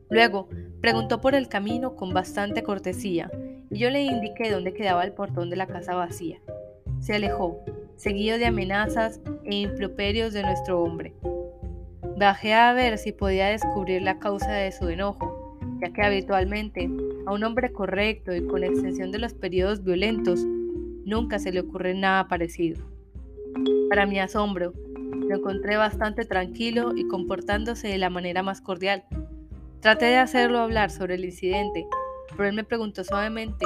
[0.09, 0.47] Luego,
[0.81, 3.31] preguntó por el camino con bastante cortesía,
[3.69, 6.39] y yo le indiqué dónde quedaba el portón de la casa vacía.
[6.99, 7.63] Se alejó,
[7.97, 11.13] seguido de amenazas e improperios de nuestro hombre.
[12.17, 16.89] Bajé a ver si podía descubrir la causa de su enojo, ya que habitualmente
[17.25, 20.45] a un hombre correcto y con extensión de los periodos violentos
[21.05, 22.83] nunca se le ocurre nada parecido.
[23.89, 24.73] Para mi asombro,
[25.27, 29.03] lo encontré bastante tranquilo y comportándose de la manera más cordial.
[29.79, 31.85] Traté de hacerlo hablar sobre el incidente,
[32.31, 33.65] pero él me preguntó suavemente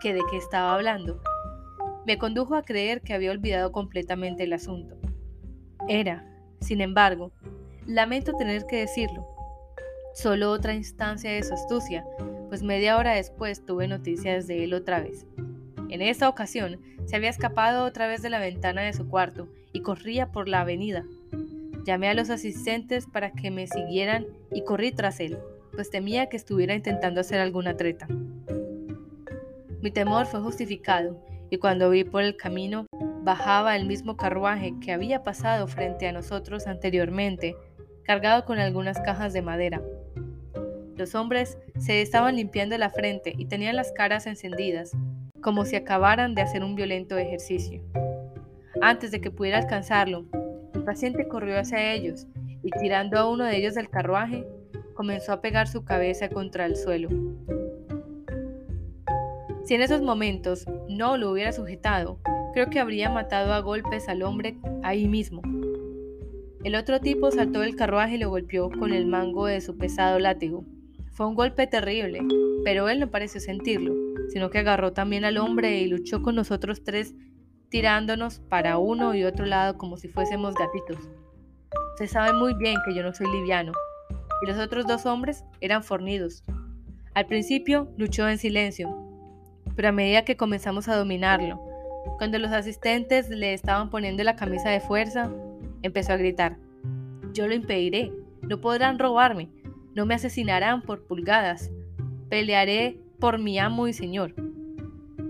[0.00, 1.20] que de qué estaba hablando.
[2.06, 4.96] Me condujo a creer que había olvidado completamente el asunto.
[5.88, 6.24] Era,
[6.60, 7.32] sin embargo,
[7.84, 9.26] lamento tener que decirlo,
[10.14, 12.06] solo otra instancia de su astucia,
[12.48, 15.26] pues media hora después tuve noticias de él otra vez.
[15.88, 19.80] En esta ocasión, se había escapado otra vez de la ventana de su cuarto y
[19.80, 21.04] corría por la avenida.
[21.84, 25.38] Llamé a los asistentes para que me siguieran y corrí tras él,
[25.72, 28.06] pues temía que estuviera intentando hacer alguna treta.
[29.82, 32.86] Mi temor fue justificado y cuando vi por el camino
[33.22, 37.56] bajaba el mismo carruaje que había pasado frente a nosotros anteriormente,
[38.04, 39.82] cargado con algunas cajas de madera.
[40.96, 44.96] Los hombres se estaban limpiando la frente y tenían las caras encendidas,
[45.40, 47.82] como si acabaran de hacer un violento ejercicio.
[48.80, 50.26] Antes de que pudiera alcanzarlo,
[50.74, 52.26] el paciente corrió hacia ellos
[52.62, 54.46] y tirando a uno de ellos del carruaje,
[54.94, 57.08] comenzó a pegar su cabeza contra el suelo.
[59.66, 62.20] Si en esos momentos no lo hubiera sujetado,
[62.54, 65.42] creo que habría matado a golpes al hombre ahí mismo.
[66.64, 70.18] El otro tipo saltó del carruaje y lo golpeó con el mango de su pesado
[70.18, 70.64] látigo.
[71.12, 72.20] Fue un golpe terrible,
[72.64, 73.94] pero él no pareció sentirlo
[74.28, 77.14] sino que agarró también al hombre y luchó con nosotros tres,
[77.68, 81.08] tirándonos para uno y otro lado como si fuésemos gatitos.
[81.98, 83.72] Se sabe muy bien que yo no soy liviano,
[84.42, 86.44] y los otros dos hombres eran fornidos.
[87.14, 89.05] Al principio luchó en silencio,
[89.76, 91.60] pero a medida que comenzamos a dominarlo,
[92.18, 95.30] cuando los asistentes le estaban poniendo la camisa de fuerza,
[95.82, 96.56] empezó a gritar,
[97.32, 99.50] yo lo impediré, no podrán robarme,
[99.94, 101.70] no me asesinarán por pulgadas,
[102.30, 104.34] pelearé por mi amo y señor,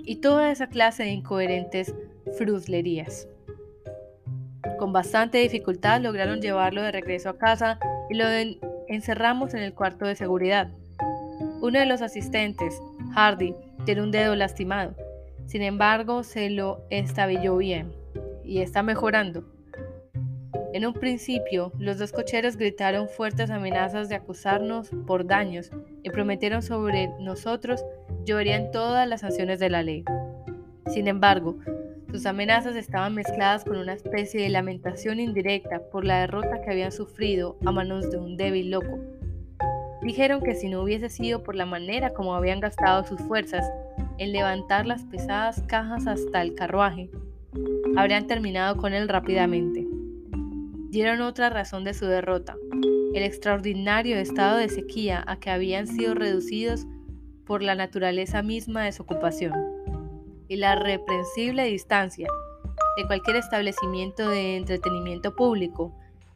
[0.04, 1.94] y toda esa clase de incoherentes
[2.38, 3.28] fruslerías.
[4.78, 7.78] Con bastante dificultad lograron llevarlo de regreso a casa
[8.08, 8.26] y lo
[8.88, 10.70] encerramos en el cuarto de seguridad.
[11.60, 12.80] Uno de los asistentes,
[13.14, 13.54] Hardy,
[13.86, 14.94] tiene un dedo lastimado.
[15.46, 17.92] Sin embargo, se lo estabilló bien
[18.44, 19.44] y está mejorando.
[20.74, 25.70] En un principio, los dos cocheros gritaron fuertes amenazas de acusarnos por daños
[26.02, 27.82] y prometieron sobre nosotros
[28.24, 30.04] lloverían todas las sanciones de la ley.
[30.92, 31.56] Sin embargo,
[32.10, 36.92] sus amenazas estaban mezcladas con una especie de lamentación indirecta por la derrota que habían
[36.92, 38.98] sufrido a manos de un débil loco.
[40.06, 43.68] Dijeron que si no hubiese sido por la manera como habían gastado sus fuerzas
[44.16, 47.10] en levantar las pesadas cajas hasta el carruaje,
[47.96, 49.86] habrían terminado con él rápidamente
[50.96, 52.56] dieron otra razón de su derrota,
[53.12, 56.86] el extraordinario estado de sequía a que habían sido reducidos
[57.44, 59.52] por la naturaleza misma de su ocupación,
[60.48, 62.28] y la reprensible distancia
[62.96, 65.94] de cualquier establecimiento de entretenimiento público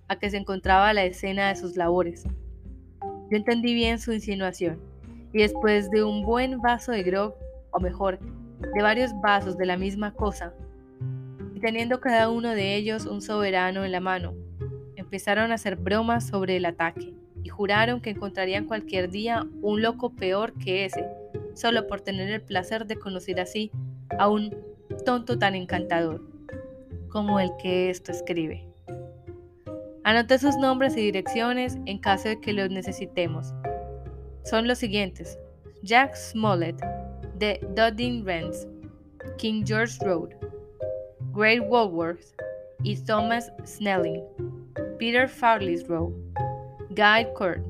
[0.09, 2.27] a que se encontraba la escena de sus labores.
[3.31, 4.81] Yo entendí bien su insinuación,
[5.33, 7.35] y después de un buen vaso de grog,
[7.71, 8.19] o mejor,
[8.75, 10.53] de varios vasos de la misma cosa,
[11.61, 14.35] teniendo cada uno de ellos un soberano en la mano,
[14.97, 20.11] empezaron a hacer bromas sobre el ataque y juraron que encontrarían cualquier día un loco
[20.11, 21.07] peor que ese,
[21.55, 23.71] solo por tener el placer de conocer así
[24.19, 24.55] a un
[25.05, 26.23] tonto tan encantador
[27.09, 28.70] como el que esto escribe.
[30.05, 33.53] Anoté sus nombres y direcciones en caso de que los necesitemos.
[34.45, 35.39] Son los siguientes:
[35.83, 36.81] Jack Smollett,
[37.39, 38.67] The Dudding Rents,
[39.37, 40.31] King George Road,
[41.33, 42.35] Great Walworth
[42.83, 44.23] y Thomas Snelling,
[44.99, 46.13] Peter Farley's Row,
[46.91, 47.63] Guy Court,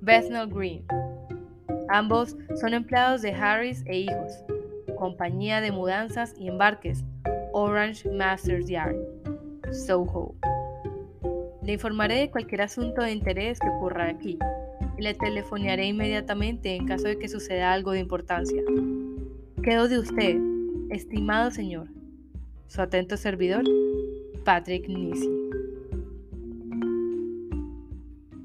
[0.00, 0.84] Bethnal Green.
[1.90, 4.42] Ambos son empleados de Harris e Hijos,
[4.96, 7.04] compañía de mudanzas y embarques,
[7.52, 8.96] Orange Masters Yard,
[9.70, 10.34] Soho.
[11.66, 14.38] Le informaré de cualquier asunto de interés que ocurra aquí
[14.96, 18.62] y le telefonearé inmediatamente en caso de que suceda algo de importancia.
[19.64, 20.36] Quedo de usted,
[20.90, 21.88] estimado señor.
[22.68, 23.64] Su atento servidor,
[24.44, 25.28] Patrick Nisi.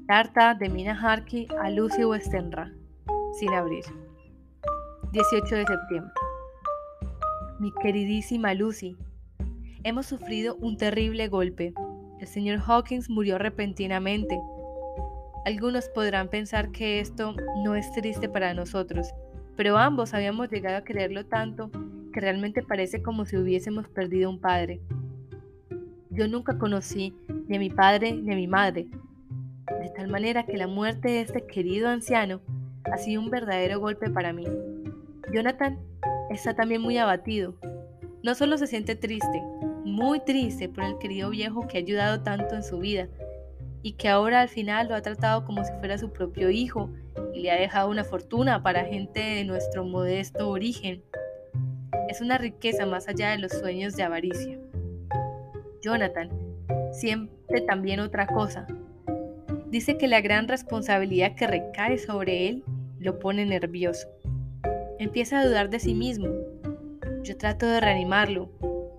[0.08, 2.72] Carta de Mina Harky a Lucy Westenra,
[3.38, 3.84] sin abrir.
[5.12, 6.12] 18 de septiembre.
[7.60, 8.96] Mi queridísima Lucy,
[9.84, 11.72] hemos sufrido un terrible golpe.
[12.22, 14.40] El señor Hawkins murió repentinamente.
[15.44, 19.08] Algunos podrán pensar que esto no es triste para nosotros,
[19.56, 21.72] pero ambos habíamos llegado a creerlo tanto
[22.12, 24.80] que realmente parece como si hubiésemos perdido un padre.
[26.10, 27.12] Yo nunca conocí
[27.48, 28.86] ni a mi padre ni a mi madre,
[29.80, 32.40] de tal manera que la muerte de este querido anciano
[32.84, 34.46] ha sido un verdadero golpe para mí.
[35.32, 35.76] Jonathan
[36.30, 37.56] está también muy abatido.
[38.22, 39.42] No solo se siente triste,
[39.84, 43.08] muy triste por el querido viejo que ha ayudado tanto en su vida
[43.82, 46.90] y que ahora al final lo ha tratado como si fuera su propio hijo
[47.34, 51.02] y le ha dejado una fortuna para gente de nuestro modesto origen.
[52.08, 54.58] Es una riqueza más allá de los sueños de avaricia.
[55.82, 56.30] Jonathan
[56.92, 58.66] siempre también otra cosa.
[59.68, 62.64] Dice que la gran responsabilidad que recae sobre él
[62.98, 64.06] lo pone nervioso.
[64.98, 66.28] Empieza a dudar de sí mismo.
[67.22, 68.50] Yo trato de reanimarlo.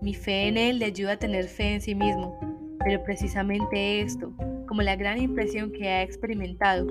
[0.03, 2.37] Mi fe en él le ayuda a tener fe en sí mismo.
[2.83, 4.33] Pero precisamente esto,
[4.67, 6.85] como la gran impresión que ha experimentado,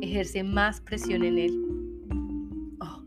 [0.00, 1.52] ejerce más presión en él.
[2.80, 3.04] Oh,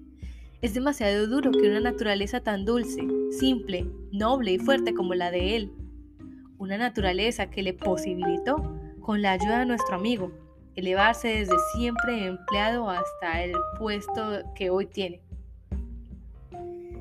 [0.62, 3.06] es demasiado duro que una naturaleza tan dulce,
[3.38, 5.74] simple, noble y fuerte como la de él,
[6.58, 8.56] una naturaleza que le posibilitó,
[9.02, 10.32] con la ayuda de nuestro amigo,
[10.76, 15.22] elevarse desde siempre empleado hasta el puesto que hoy tiene,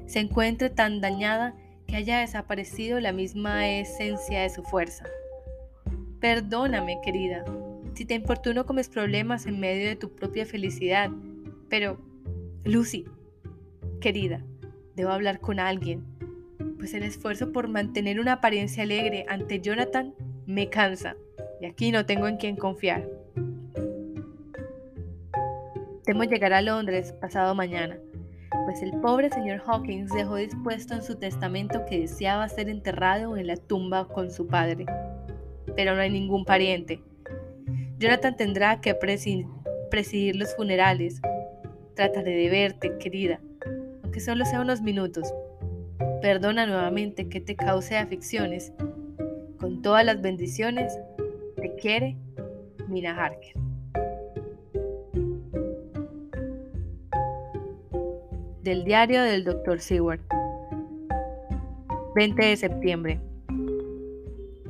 [0.06, 1.54] se encuentre tan dañada
[1.90, 5.04] que haya desaparecido la misma esencia de su fuerza.
[6.20, 7.44] Perdóname, querida,
[7.94, 11.10] si te importuno con mis problemas en medio de tu propia felicidad,
[11.68, 11.98] pero,
[12.64, 13.06] Lucy,
[14.00, 14.44] querida,
[14.94, 16.04] debo hablar con alguien,
[16.78, 20.14] pues el esfuerzo por mantener una apariencia alegre ante Jonathan
[20.46, 21.16] me cansa
[21.60, 23.08] y aquí no tengo en quién confiar.
[26.04, 27.98] Temo llegar a Londres pasado mañana
[28.64, 33.46] pues el pobre señor Hawkins dejó dispuesto en su testamento que deseaba ser enterrado en
[33.46, 34.86] la tumba con su padre.
[35.76, 37.02] Pero no hay ningún pariente.
[37.98, 41.20] Jonathan tendrá que presidir los funerales.
[41.94, 43.40] Trataré de verte, querida,
[44.02, 45.32] aunque solo sea unos minutos.
[46.22, 48.72] Perdona nuevamente que te cause aflicciones.
[49.58, 50.98] Con todas las bendiciones,
[51.56, 52.16] te quiere
[52.88, 53.54] Mina Harker.
[58.62, 59.80] Del diario del Dr.
[59.80, 60.20] Seward.
[62.14, 63.20] 20 de septiembre.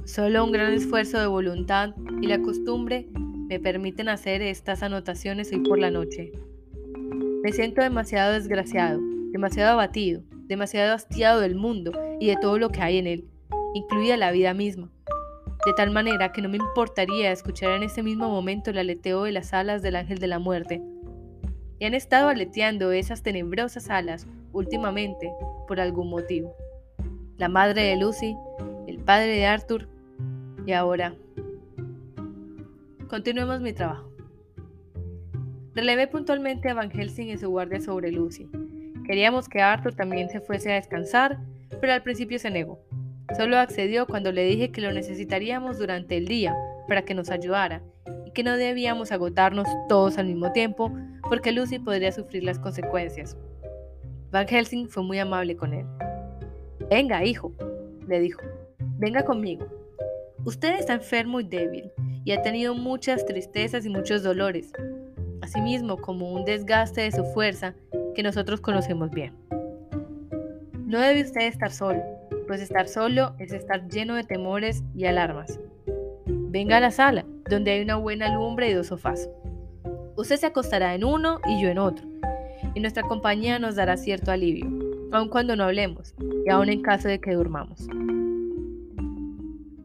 [0.05, 3.09] Solo un gran esfuerzo de voluntad y la costumbre
[3.49, 6.31] me permiten hacer estas anotaciones hoy por la noche.
[7.43, 9.01] Me siento demasiado desgraciado,
[9.33, 13.25] demasiado abatido, demasiado hastiado del mundo y de todo lo que hay en él,
[13.75, 14.89] incluida la vida misma.
[15.67, 19.33] De tal manera que no me importaría escuchar en ese mismo momento el aleteo de
[19.33, 20.81] las alas del ángel de la muerte,
[21.81, 25.33] y han estado aleteando esas tenebrosas alas últimamente
[25.67, 26.55] por algún motivo.
[27.39, 28.37] La madre de Lucy,
[28.87, 29.89] el padre de Arthur
[30.67, 31.15] y ahora.
[33.09, 34.13] Continuemos mi trabajo.
[35.75, 38.47] Relevé puntualmente a Van Helsing en su guardia sobre Lucy.
[39.07, 41.39] Queríamos que Arthur también se fuese a descansar,
[41.81, 42.79] pero al principio se negó.
[43.37, 46.55] Solo accedió cuando le dije que lo necesitaríamos durante el día
[46.89, 47.81] para que nos ayudara
[48.27, 50.93] y que no debíamos agotarnos todos al mismo tiempo
[51.31, 53.37] porque Lucy podría sufrir las consecuencias.
[54.33, 55.87] Van Helsing fue muy amable con él.
[56.91, 57.53] Venga, hijo,
[58.09, 58.41] le dijo,
[58.99, 59.65] venga conmigo.
[60.45, 61.93] Usted está enfermo y débil
[62.25, 64.73] y ha tenido muchas tristezas y muchos dolores,
[65.41, 67.77] asimismo como un desgaste de su fuerza
[68.17, 69.33] que nosotros conocemos bien.
[70.85, 72.03] No debe usted estar solo,
[72.49, 75.61] pues estar solo es estar lleno de temores y alarmas.
[76.27, 79.31] Venga a la sala, donde hay una buena lumbre y dos sofás.
[80.21, 82.07] Usted se acostará en uno y yo en otro,
[82.75, 84.67] y nuestra compañía nos dará cierto alivio,
[85.13, 86.15] aun cuando no hablemos,
[86.45, 87.89] y aun en caso de que durmamos.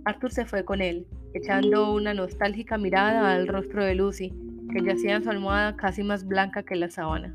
[0.04, 4.34] Arthur se fue con él, echando una nostálgica mirada al rostro de Lucy,
[4.74, 7.34] que yacía en su almohada casi más blanca que la sábana.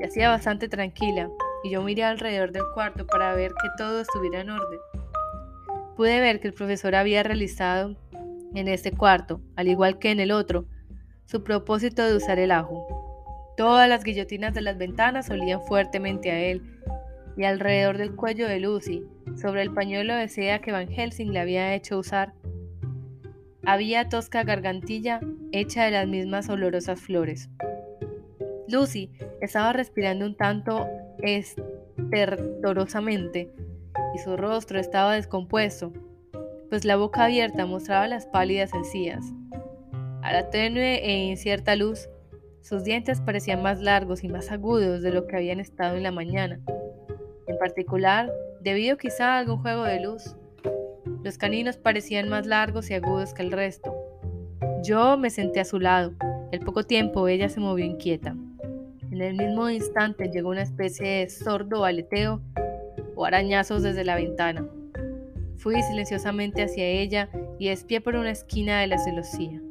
[0.00, 1.30] y hacía bastante tranquila,
[1.62, 4.80] y yo miré alrededor del cuarto para ver que todo estuviera en orden.
[5.96, 7.94] Pude ver que el profesor había realizado
[8.56, 10.66] en este cuarto, al igual que en el otro,
[11.26, 12.86] su propósito de usar el ajo.
[13.56, 16.62] Todas las guillotinas de las ventanas olían fuertemente a él,
[17.36, 19.04] y alrededor del cuello de Lucy,
[19.36, 22.32] sobre el pañuelo de seda que Van Helsing le había hecho usar,
[23.64, 25.20] había tosca gargantilla
[25.52, 27.50] hecha de las mismas olorosas flores.
[28.68, 29.10] Lucy
[29.40, 30.86] estaba respirando un tanto
[31.18, 33.52] estertorosamente
[34.14, 35.92] y su rostro estaba descompuesto,
[36.68, 39.32] pues la boca abierta mostraba las pálidas encías.
[40.26, 42.08] A la tenue e incierta luz,
[42.60, 46.10] sus dientes parecían más largos y más agudos de lo que habían estado en la
[46.10, 46.58] mañana.
[47.46, 50.34] En particular, debido quizá a algún juego de luz,
[51.22, 53.94] los caninos parecían más largos y agudos que el resto.
[54.82, 56.12] Yo me senté a su lado.
[56.52, 58.34] Al poco tiempo ella se movió inquieta.
[59.12, 62.42] En el mismo instante llegó una especie de sordo aleteo
[63.14, 64.66] o arañazos desde la ventana.
[65.56, 67.28] Fui silenciosamente hacia ella
[67.60, 69.62] y espié por una esquina de la celosía.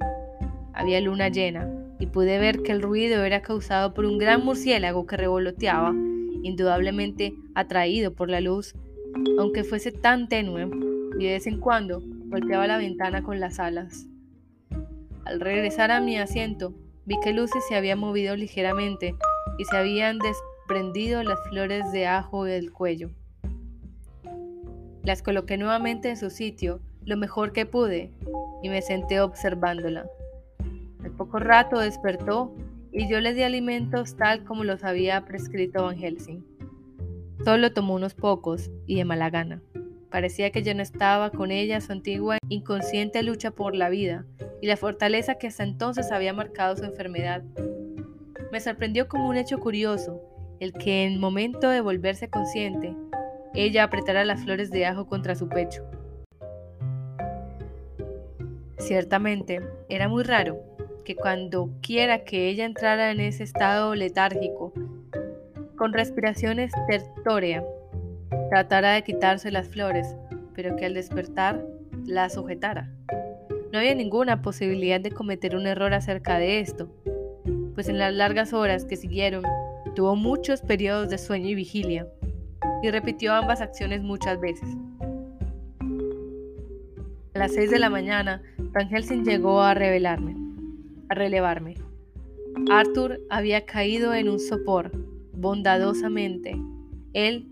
[0.76, 5.08] Había luna llena y pude ver que el ruido era causado por un gran murciélago
[5.08, 5.94] que revoloteaba,
[6.44, 8.76] indudablemente atraído por la luz,
[9.40, 10.70] aunque fuese tan tenue
[11.18, 14.06] y de vez en cuando golpeaba la ventana con las alas.
[15.24, 16.74] Al regresar a mi asiento,
[17.06, 19.16] vi que Lucy se había movido ligeramente
[19.58, 23.12] y se habían desprendido las flores de ajo del cuello.
[25.04, 28.12] Las coloqué nuevamente en su sitio, lo mejor que pude,
[28.62, 30.06] y me senté observándola.
[31.18, 32.54] Poco rato despertó
[32.92, 36.44] y yo le di alimentos tal como los había prescrito Van Helsing.
[37.44, 39.62] Solo tomó unos pocos y de mala gana.
[40.10, 44.26] Parecía que ya no estaba con ella su antigua inconsciente lucha por la vida
[44.62, 47.44] y la fortaleza que hasta entonces había marcado su enfermedad.
[48.52, 50.22] Me sorprendió como un hecho curioso
[50.60, 52.96] el que en momento de volverse consciente,
[53.54, 55.84] ella apretara las flores de ajo contra su pecho.
[58.78, 60.75] Ciertamente, era muy raro
[61.06, 64.74] que cuando quiera que ella entrara en ese estado letárgico,
[65.78, 67.64] con respiración estertórea,
[68.50, 70.16] tratara de quitarse las flores,
[70.54, 71.64] pero que al despertar
[72.06, 72.92] la sujetara.
[73.72, 76.90] No había ninguna posibilidad de cometer un error acerca de esto,
[77.76, 79.44] pues en las largas horas que siguieron
[79.96, 82.08] tuvo muchos periodos de sueño y vigilia,
[82.82, 84.70] y repitió ambas acciones muchas veces.
[87.34, 90.45] A las seis de la mañana, Van llegó a revelarme,
[91.10, 91.76] a relevarme.
[92.70, 94.92] Arthur había caído en un sopor,
[95.34, 96.56] bondadosamente.
[97.14, 97.50] Él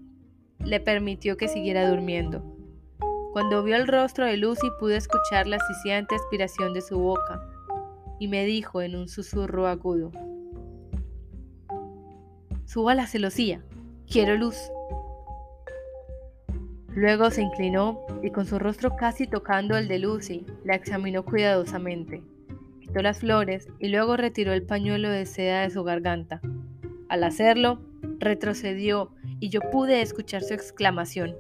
[0.59, 2.43] le permitió que siguiera durmiendo.
[3.33, 7.41] Cuando vio el rostro de Lucy pude escuchar la asfixiante aspiración de su boca
[8.19, 10.11] y me dijo en un susurro agudo,
[12.65, 13.61] Suba la celosía,
[14.07, 14.55] quiero luz.
[16.89, 22.23] Luego se inclinó y con su rostro casi tocando el de Lucy, la examinó cuidadosamente.
[23.01, 26.41] Las flores y luego retiró el pañuelo de seda de su garganta.
[27.09, 27.81] Al hacerlo,
[28.19, 31.35] retrocedió y yo pude escuchar su exclamación,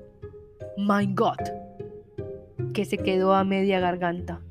[0.77, 1.37] My God,
[2.73, 4.41] que se quedó a media garganta.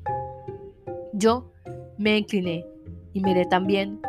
[1.11, 1.51] Yo
[1.97, 2.65] me incliné
[3.13, 4.01] y miré también.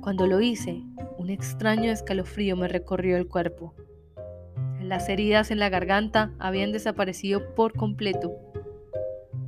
[0.00, 0.82] Cuando lo hice,
[1.18, 3.74] un extraño escalofrío me recorrió el cuerpo.
[4.80, 8.32] Las heridas en la garganta habían desaparecido por completo.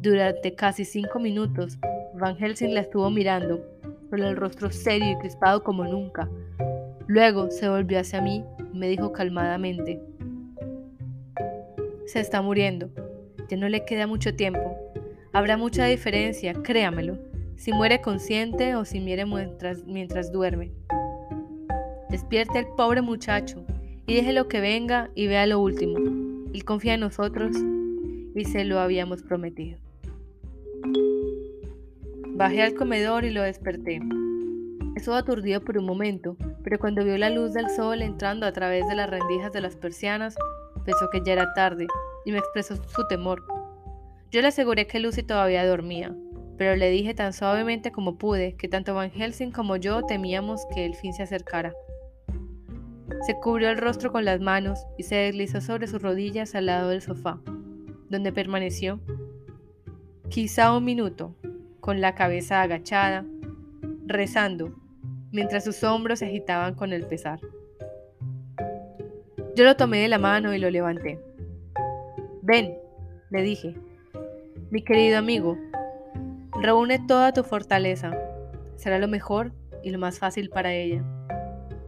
[0.02, 1.78] Durante casi cinco minutos,
[2.20, 3.64] Van Helsing la estuvo mirando,
[4.10, 6.28] con el rostro serio y crispado como nunca.
[7.06, 10.00] Luego se volvió hacia mí me dijo calmadamente.
[12.06, 12.90] Se está muriendo.
[13.48, 14.76] Ya no le queda mucho tiempo.
[15.32, 17.18] Habrá mucha diferencia, créamelo,
[17.56, 20.72] si muere consciente o si muere mientras, mientras duerme.
[22.10, 23.64] Despierte al pobre muchacho
[24.06, 25.98] y déjelo que venga y vea lo último.
[26.52, 27.56] Él confía en nosotros
[28.34, 29.78] y se lo habíamos prometido.
[32.40, 34.00] Bajé al comedor y lo desperté.
[34.96, 38.88] Estuvo aturdido por un momento, pero cuando vio la luz del sol entrando a través
[38.88, 40.36] de las rendijas de las persianas,
[40.86, 41.86] pensó que ya era tarde
[42.24, 43.44] y me expresó su temor.
[44.30, 46.16] Yo le aseguré que Lucy todavía dormía,
[46.56, 50.86] pero le dije tan suavemente como pude que tanto Van Helsing como yo temíamos que
[50.86, 51.74] el fin se acercara.
[53.26, 56.88] Se cubrió el rostro con las manos y se deslizó sobre sus rodillas al lado
[56.88, 57.38] del sofá,
[58.08, 58.98] donde permaneció
[60.30, 61.34] quizá un minuto,
[61.80, 63.24] con la cabeza agachada,
[64.06, 64.74] rezando
[65.32, 67.40] mientras sus hombros se agitaban con el pesar.
[69.56, 71.18] Yo lo tomé de la mano y lo levanté.
[72.42, 72.74] Ven,
[73.30, 73.74] le dije,
[74.70, 75.58] mi querido amigo,
[76.60, 78.12] reúne toda tu fortaleza.
[78.76, 79.52] Será lo mejor
[79.82, 81.04] y lo más fácil para ella.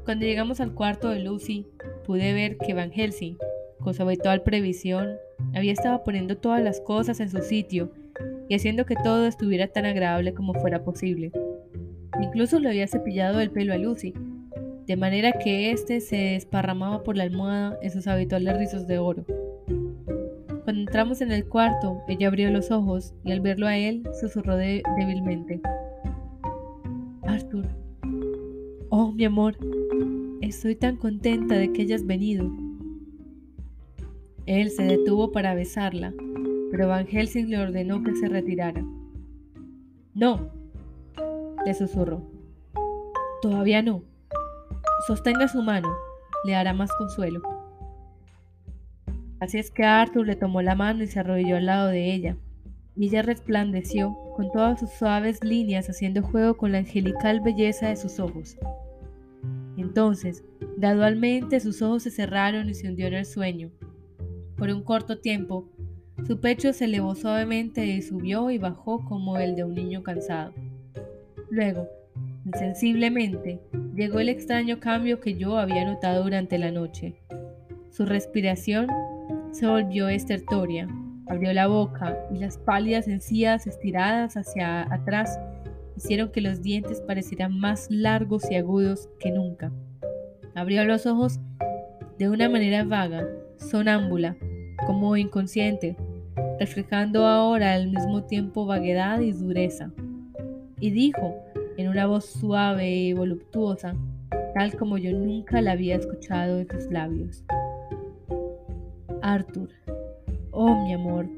[0.04, 1.66] Cuando llegamos al cuarto de Lucy,
[2.04, 3.36] pude ver que Van Helsing,
[3.80, 5.16] con su habitual previsión,
[5.54, 7.92] había estado poniendo todas las cosas en su sitio
[8.56, 11.32] haciendo que todo estuviera tan agradable como fuera posible.
[12.20, 14.14] Incluso le había cepillado el pelo a Lucy,
[14.86, 19.24] de manera que éste se desparramaba por la almohada en sus habituales rizos de oro.
[20.64, 24.56] Cuando entramos en el cuarto, ella abrió los ojos y al verlo a él susurró
[24.56, 25.60] débilmente.
[27.22, 27.66] Arthur.
[28.90, 29.56] Oh, mi amor.
[30.40, 32.50] Estoy tan contenta de que hayas venido.
[34.46, 36.12] Él se detuvo para besarla,
[36.72, 38.82] pero Van Helsing le ordenó que se retirara.
[40.14, 40.50] No,
[41.66, 42.22] le susurró.
[43.42, 44.02] Todavía no.
[45.06, 45.94] Sostenga su mano,
[46.46, 47.42] le hará más consuelo.
[49.38, 52.38] Así es que Arthur le tomó la mano y se arrodilló al lado de ella,
[52.96, 57.96] y ella resplandeció con todas sus suaves líneas haciendo juego con la angelical belleza de
[57.96, 58.56] sus ojos.
[59.76, 60.42] Entonces,
[60.78, 63.70] gradualmente sus ojos se cerraron y se hundió en el sueño.
[64.56, 65.68] Por un corto tiempo,
[66.26, 70.52] su pecho se elevó suavemente y subió y bajó como el de un niño cansado.
[71.50, 71.88] Luego,
[72.46, 73.60] insensiblemente,
[73.94, 77.16] llegó el extraño cambio que yo había notado durante la noche.
[77.90, 78.86] Su respiración
[79.50, 80.88] se volvió estertoria,
[81.26, 85.38] abrió la boca y las pálidas encías estiradas hacia atrás
[85.96, 89.72] hicieron que los dientes parecieran más largos y agudos que nunca.
[90.54, 91.40] Abrió los ojos
[92.18, 94.36] de una manera vaga, sonámbula,
[94.86, 95.96] como inconsciente,
[96.58, 99.90] reflejando ahora al mismo tiempo vaguedad y dureza.
[100.80, 101.36] Y dijo,
[101.76, 103.94] en una voz suave y voluptuosa,
[104.54, 107.44] tal como yo nunca la había escuchado de tus labios.
[109.22, 109.68] Arthur,
[110.50, 111.28] oh mi amor,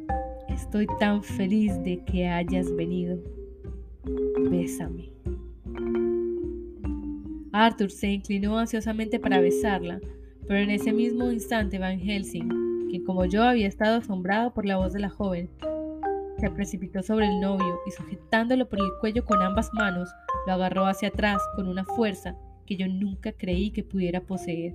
[0.49, 3.18] estoy tan feliz de que hayas venido.
[4.51, 5.11] Bésame.
[7.53, 10.01] Arthur se inclinó ansiosamente para besarla,
[10.47, 12.63] pero en ese mismo instante Van Helsing,
[13.03, 15.51] como yo había estado asombrado por la voz de la joven,
[16.38, 20.09] se precipitó sobre el novio y sujetándolo por el cuello con ambas manos,
[20.47, 22.36] lo agarró hacia atrás con una fuerza
[22.66, 24.74] que yo nunca creí que pudiera poseer.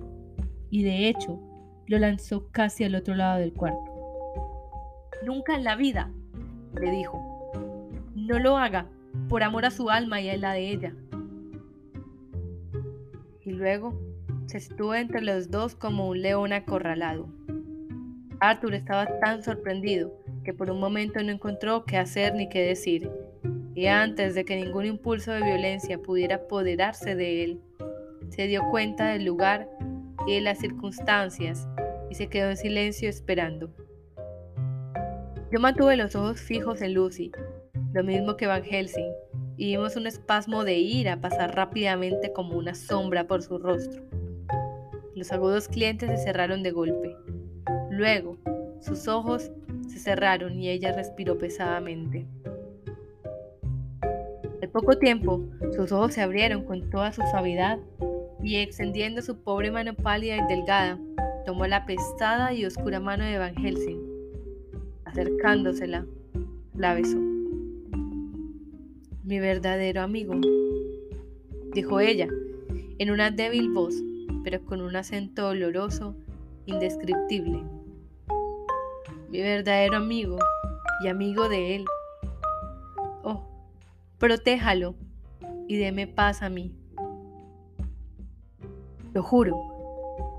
[0.70, 1.40] Y de hecho,
[1.86, 3.90] lo lanzó casi al otro lado del cuarto.
[5.24, 6.10] Nunca en la vida,
[6.80, 7.52] le dijo.
[8.14, 8.86] No lo haga,
[9.28, 10.94] por amor a su alma y a la de ella.
[13.42, 13.98] Y luego
[14.46, 17.28] se estuvo entre los dos como un león acorralado.
[18.40, 20.12] Arthur estaba tan sorprendido
[20.44, 23.10] que por un momento no encontró qué hacer ni qué decir,
[23.74, 27.60] y antes de que ningún impulso de violencia pudiera apoderarse de él,
[28.30, 29.68] se dio cuenta del lugar
[30.26, 31.68] y de las circunstancias
[32.08, 33.70] y se quedó en silencio esperando.
[35.52, 37.32] Yo mantuve los ojos fijos en Lucy,
[37.92, 39.12] lo mismo que Van Helsing,
[39.56, 44.02] y vimos un espasmo de ira pasar rápidamente como una sombra por su rostro.
[45.14, 47.16] Los agudos clientes se cerraron de golpe.
[48.00, 48.38] Luego,
[48.80, 49.50] sus ojos
[49.86, 52.26] se cerraron y ella respiró pesadamente.
[54.62, 55.44] Al poco tiempo,
[55.76, 57.78] sus ojos se abrieron con toda su suavidad
[58.42, 60.98] y extendiendo su pobre mano pálida y delgada,
[61.44, 64.00] tomó la pesada y oscura mano de Van Helsing.
[65.04, 66.06] Acercándosela,
[66.74, 67.18] la besó.
[69.24, 70.36] Mi verdadero amigo,
[71.74, 72.28] dijo ella,
[72.98, 73.94] en una débil voz,
[74.42, 76.16] pero con un acento doloroso,
[76.64, 77.62] indescriptible
[79.30, 80.38] mi verdadero amigo
[81.02, 81.84] y amigo de él.
[83.22, 83.46] Oh,
[84.18, 84.94] protéjalo
[85.68, 86.74] y deme paz a mí.
[89.14, 89.56] Lo juro,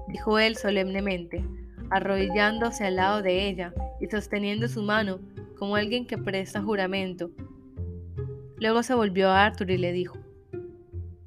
[0.07, 1.43] dijo él solemnemente,
[1.89, 5.19] arrodillándose al lado de ella y sosteniendo su mano
[5.57, 7.31] como alguien que presta juramento.
[8.57, 10.17] Luego se volvió a Arthur y le dijo,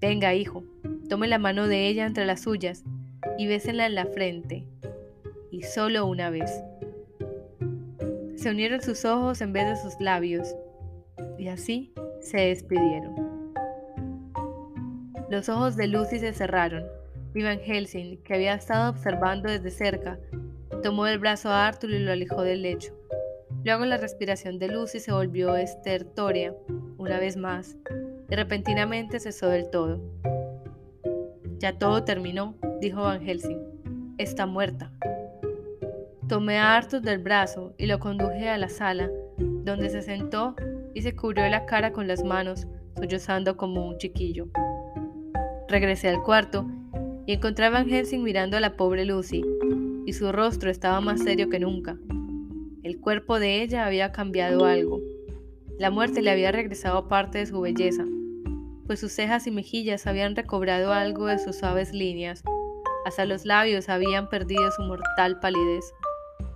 [0.00, 0.64] Venga, hijo,
[1.08, 2.84] tome la mano de ella entre las suyas
[3.38, 4.66] y bésela en la frente,
[5.50, 6.62] y solo una vez.
[8.44, 10.54] Se unieron sus ojos en vez de sus labios,
[11.38, 13.54] y así se despidieron.
[15.30, 16.84] Los ojos de Lucy se cerraron.
[17.34, 20.18] y Van Helsing, que había estado observando desde cerca,
[20.82, 22.92] tomó el brazo a Arthur y lo alejó del lecho.
[23.64, 26.54] Luego la respiración de Lucy se volvió estertórea
[26.98, 27.78] una vez más
[28.28, 30.02] y repentinamente cesó del todo.
[31.60, 34.14] Ya todo terminó, dijo Van Helsing.
[34.18, 34.92] Está muerta.
[36.28, 40.56] Tomé a Arthur del brazo y lo conduje a la sala, donde se sentó
[40.94, 42.66] y se cubrió la cara con las manos,
[42.96, 44.48] sollozando como un chiquillo.
[45.68, 46.66] Regresé al cuarto
[47.26, 49.44] y encontré a Helsing mirando a la pobre Lucy,
[50.06, 51.98] y su rostro estaba más serio que nunca.
[52.82, 55.00] El cuerpo de ella había cambiado algo.
[55.78, 58.04] La muerte le había regresado parte de su belleza.
[58.86, 62.42] pues sus cejas y mejillas habían recobrado algo de sus suaves líneas.
[63.06, 65.84] Hasta los labios habían perdido su mortal palidez.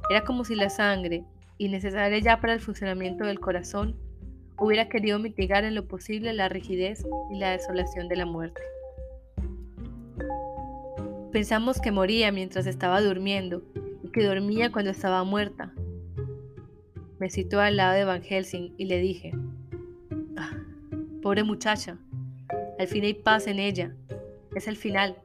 [0.08, 1.24] Era como si la sangre,
[1.58, 3.94] innecesaria ya para el funcionamiento del corazón,
[4.58, 8.62] hubiera querido mitigar en lo posible la rigidez y la desolación de la muerte.
[11.30, 13.62] Pensamos que moría mientras estaba durmiendo
[14.02, 15.74] y que dormía cuando estaba muerta.
[17.18, 19.32] Me citó al lado de Van Helsing y le dije,
[20.38, 20.56] ah,
[21.20, 21.98] pobre muchacha,
[22.78, 23.94] al fin hay paz en ella,
[24.54, 25.16] es el final.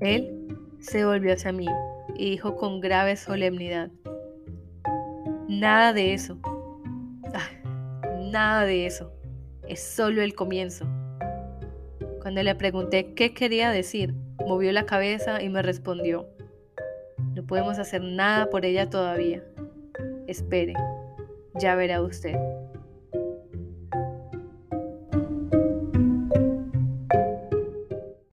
[0.00, 1.68] Él se volvió hacia mí
[2.20, 3.88] y dijo con grave solemnidad,
[5.48, 6.38] nada de eso,
[7.32, 7.48] ah,
[8.30, 9.10] nada de eso,
[9.66, 10.84] es solo el comienzo.
[12.20, 14.14] Cuando le pregunté qué quería decir,
[14.46, 16.28] movió la cabeza y me respondió,
[17.34, 19.42] no podemos hacer nada por ella todavía.
[20.26, 20.74] Espere,
[21.54, 22.36] ya verá usted.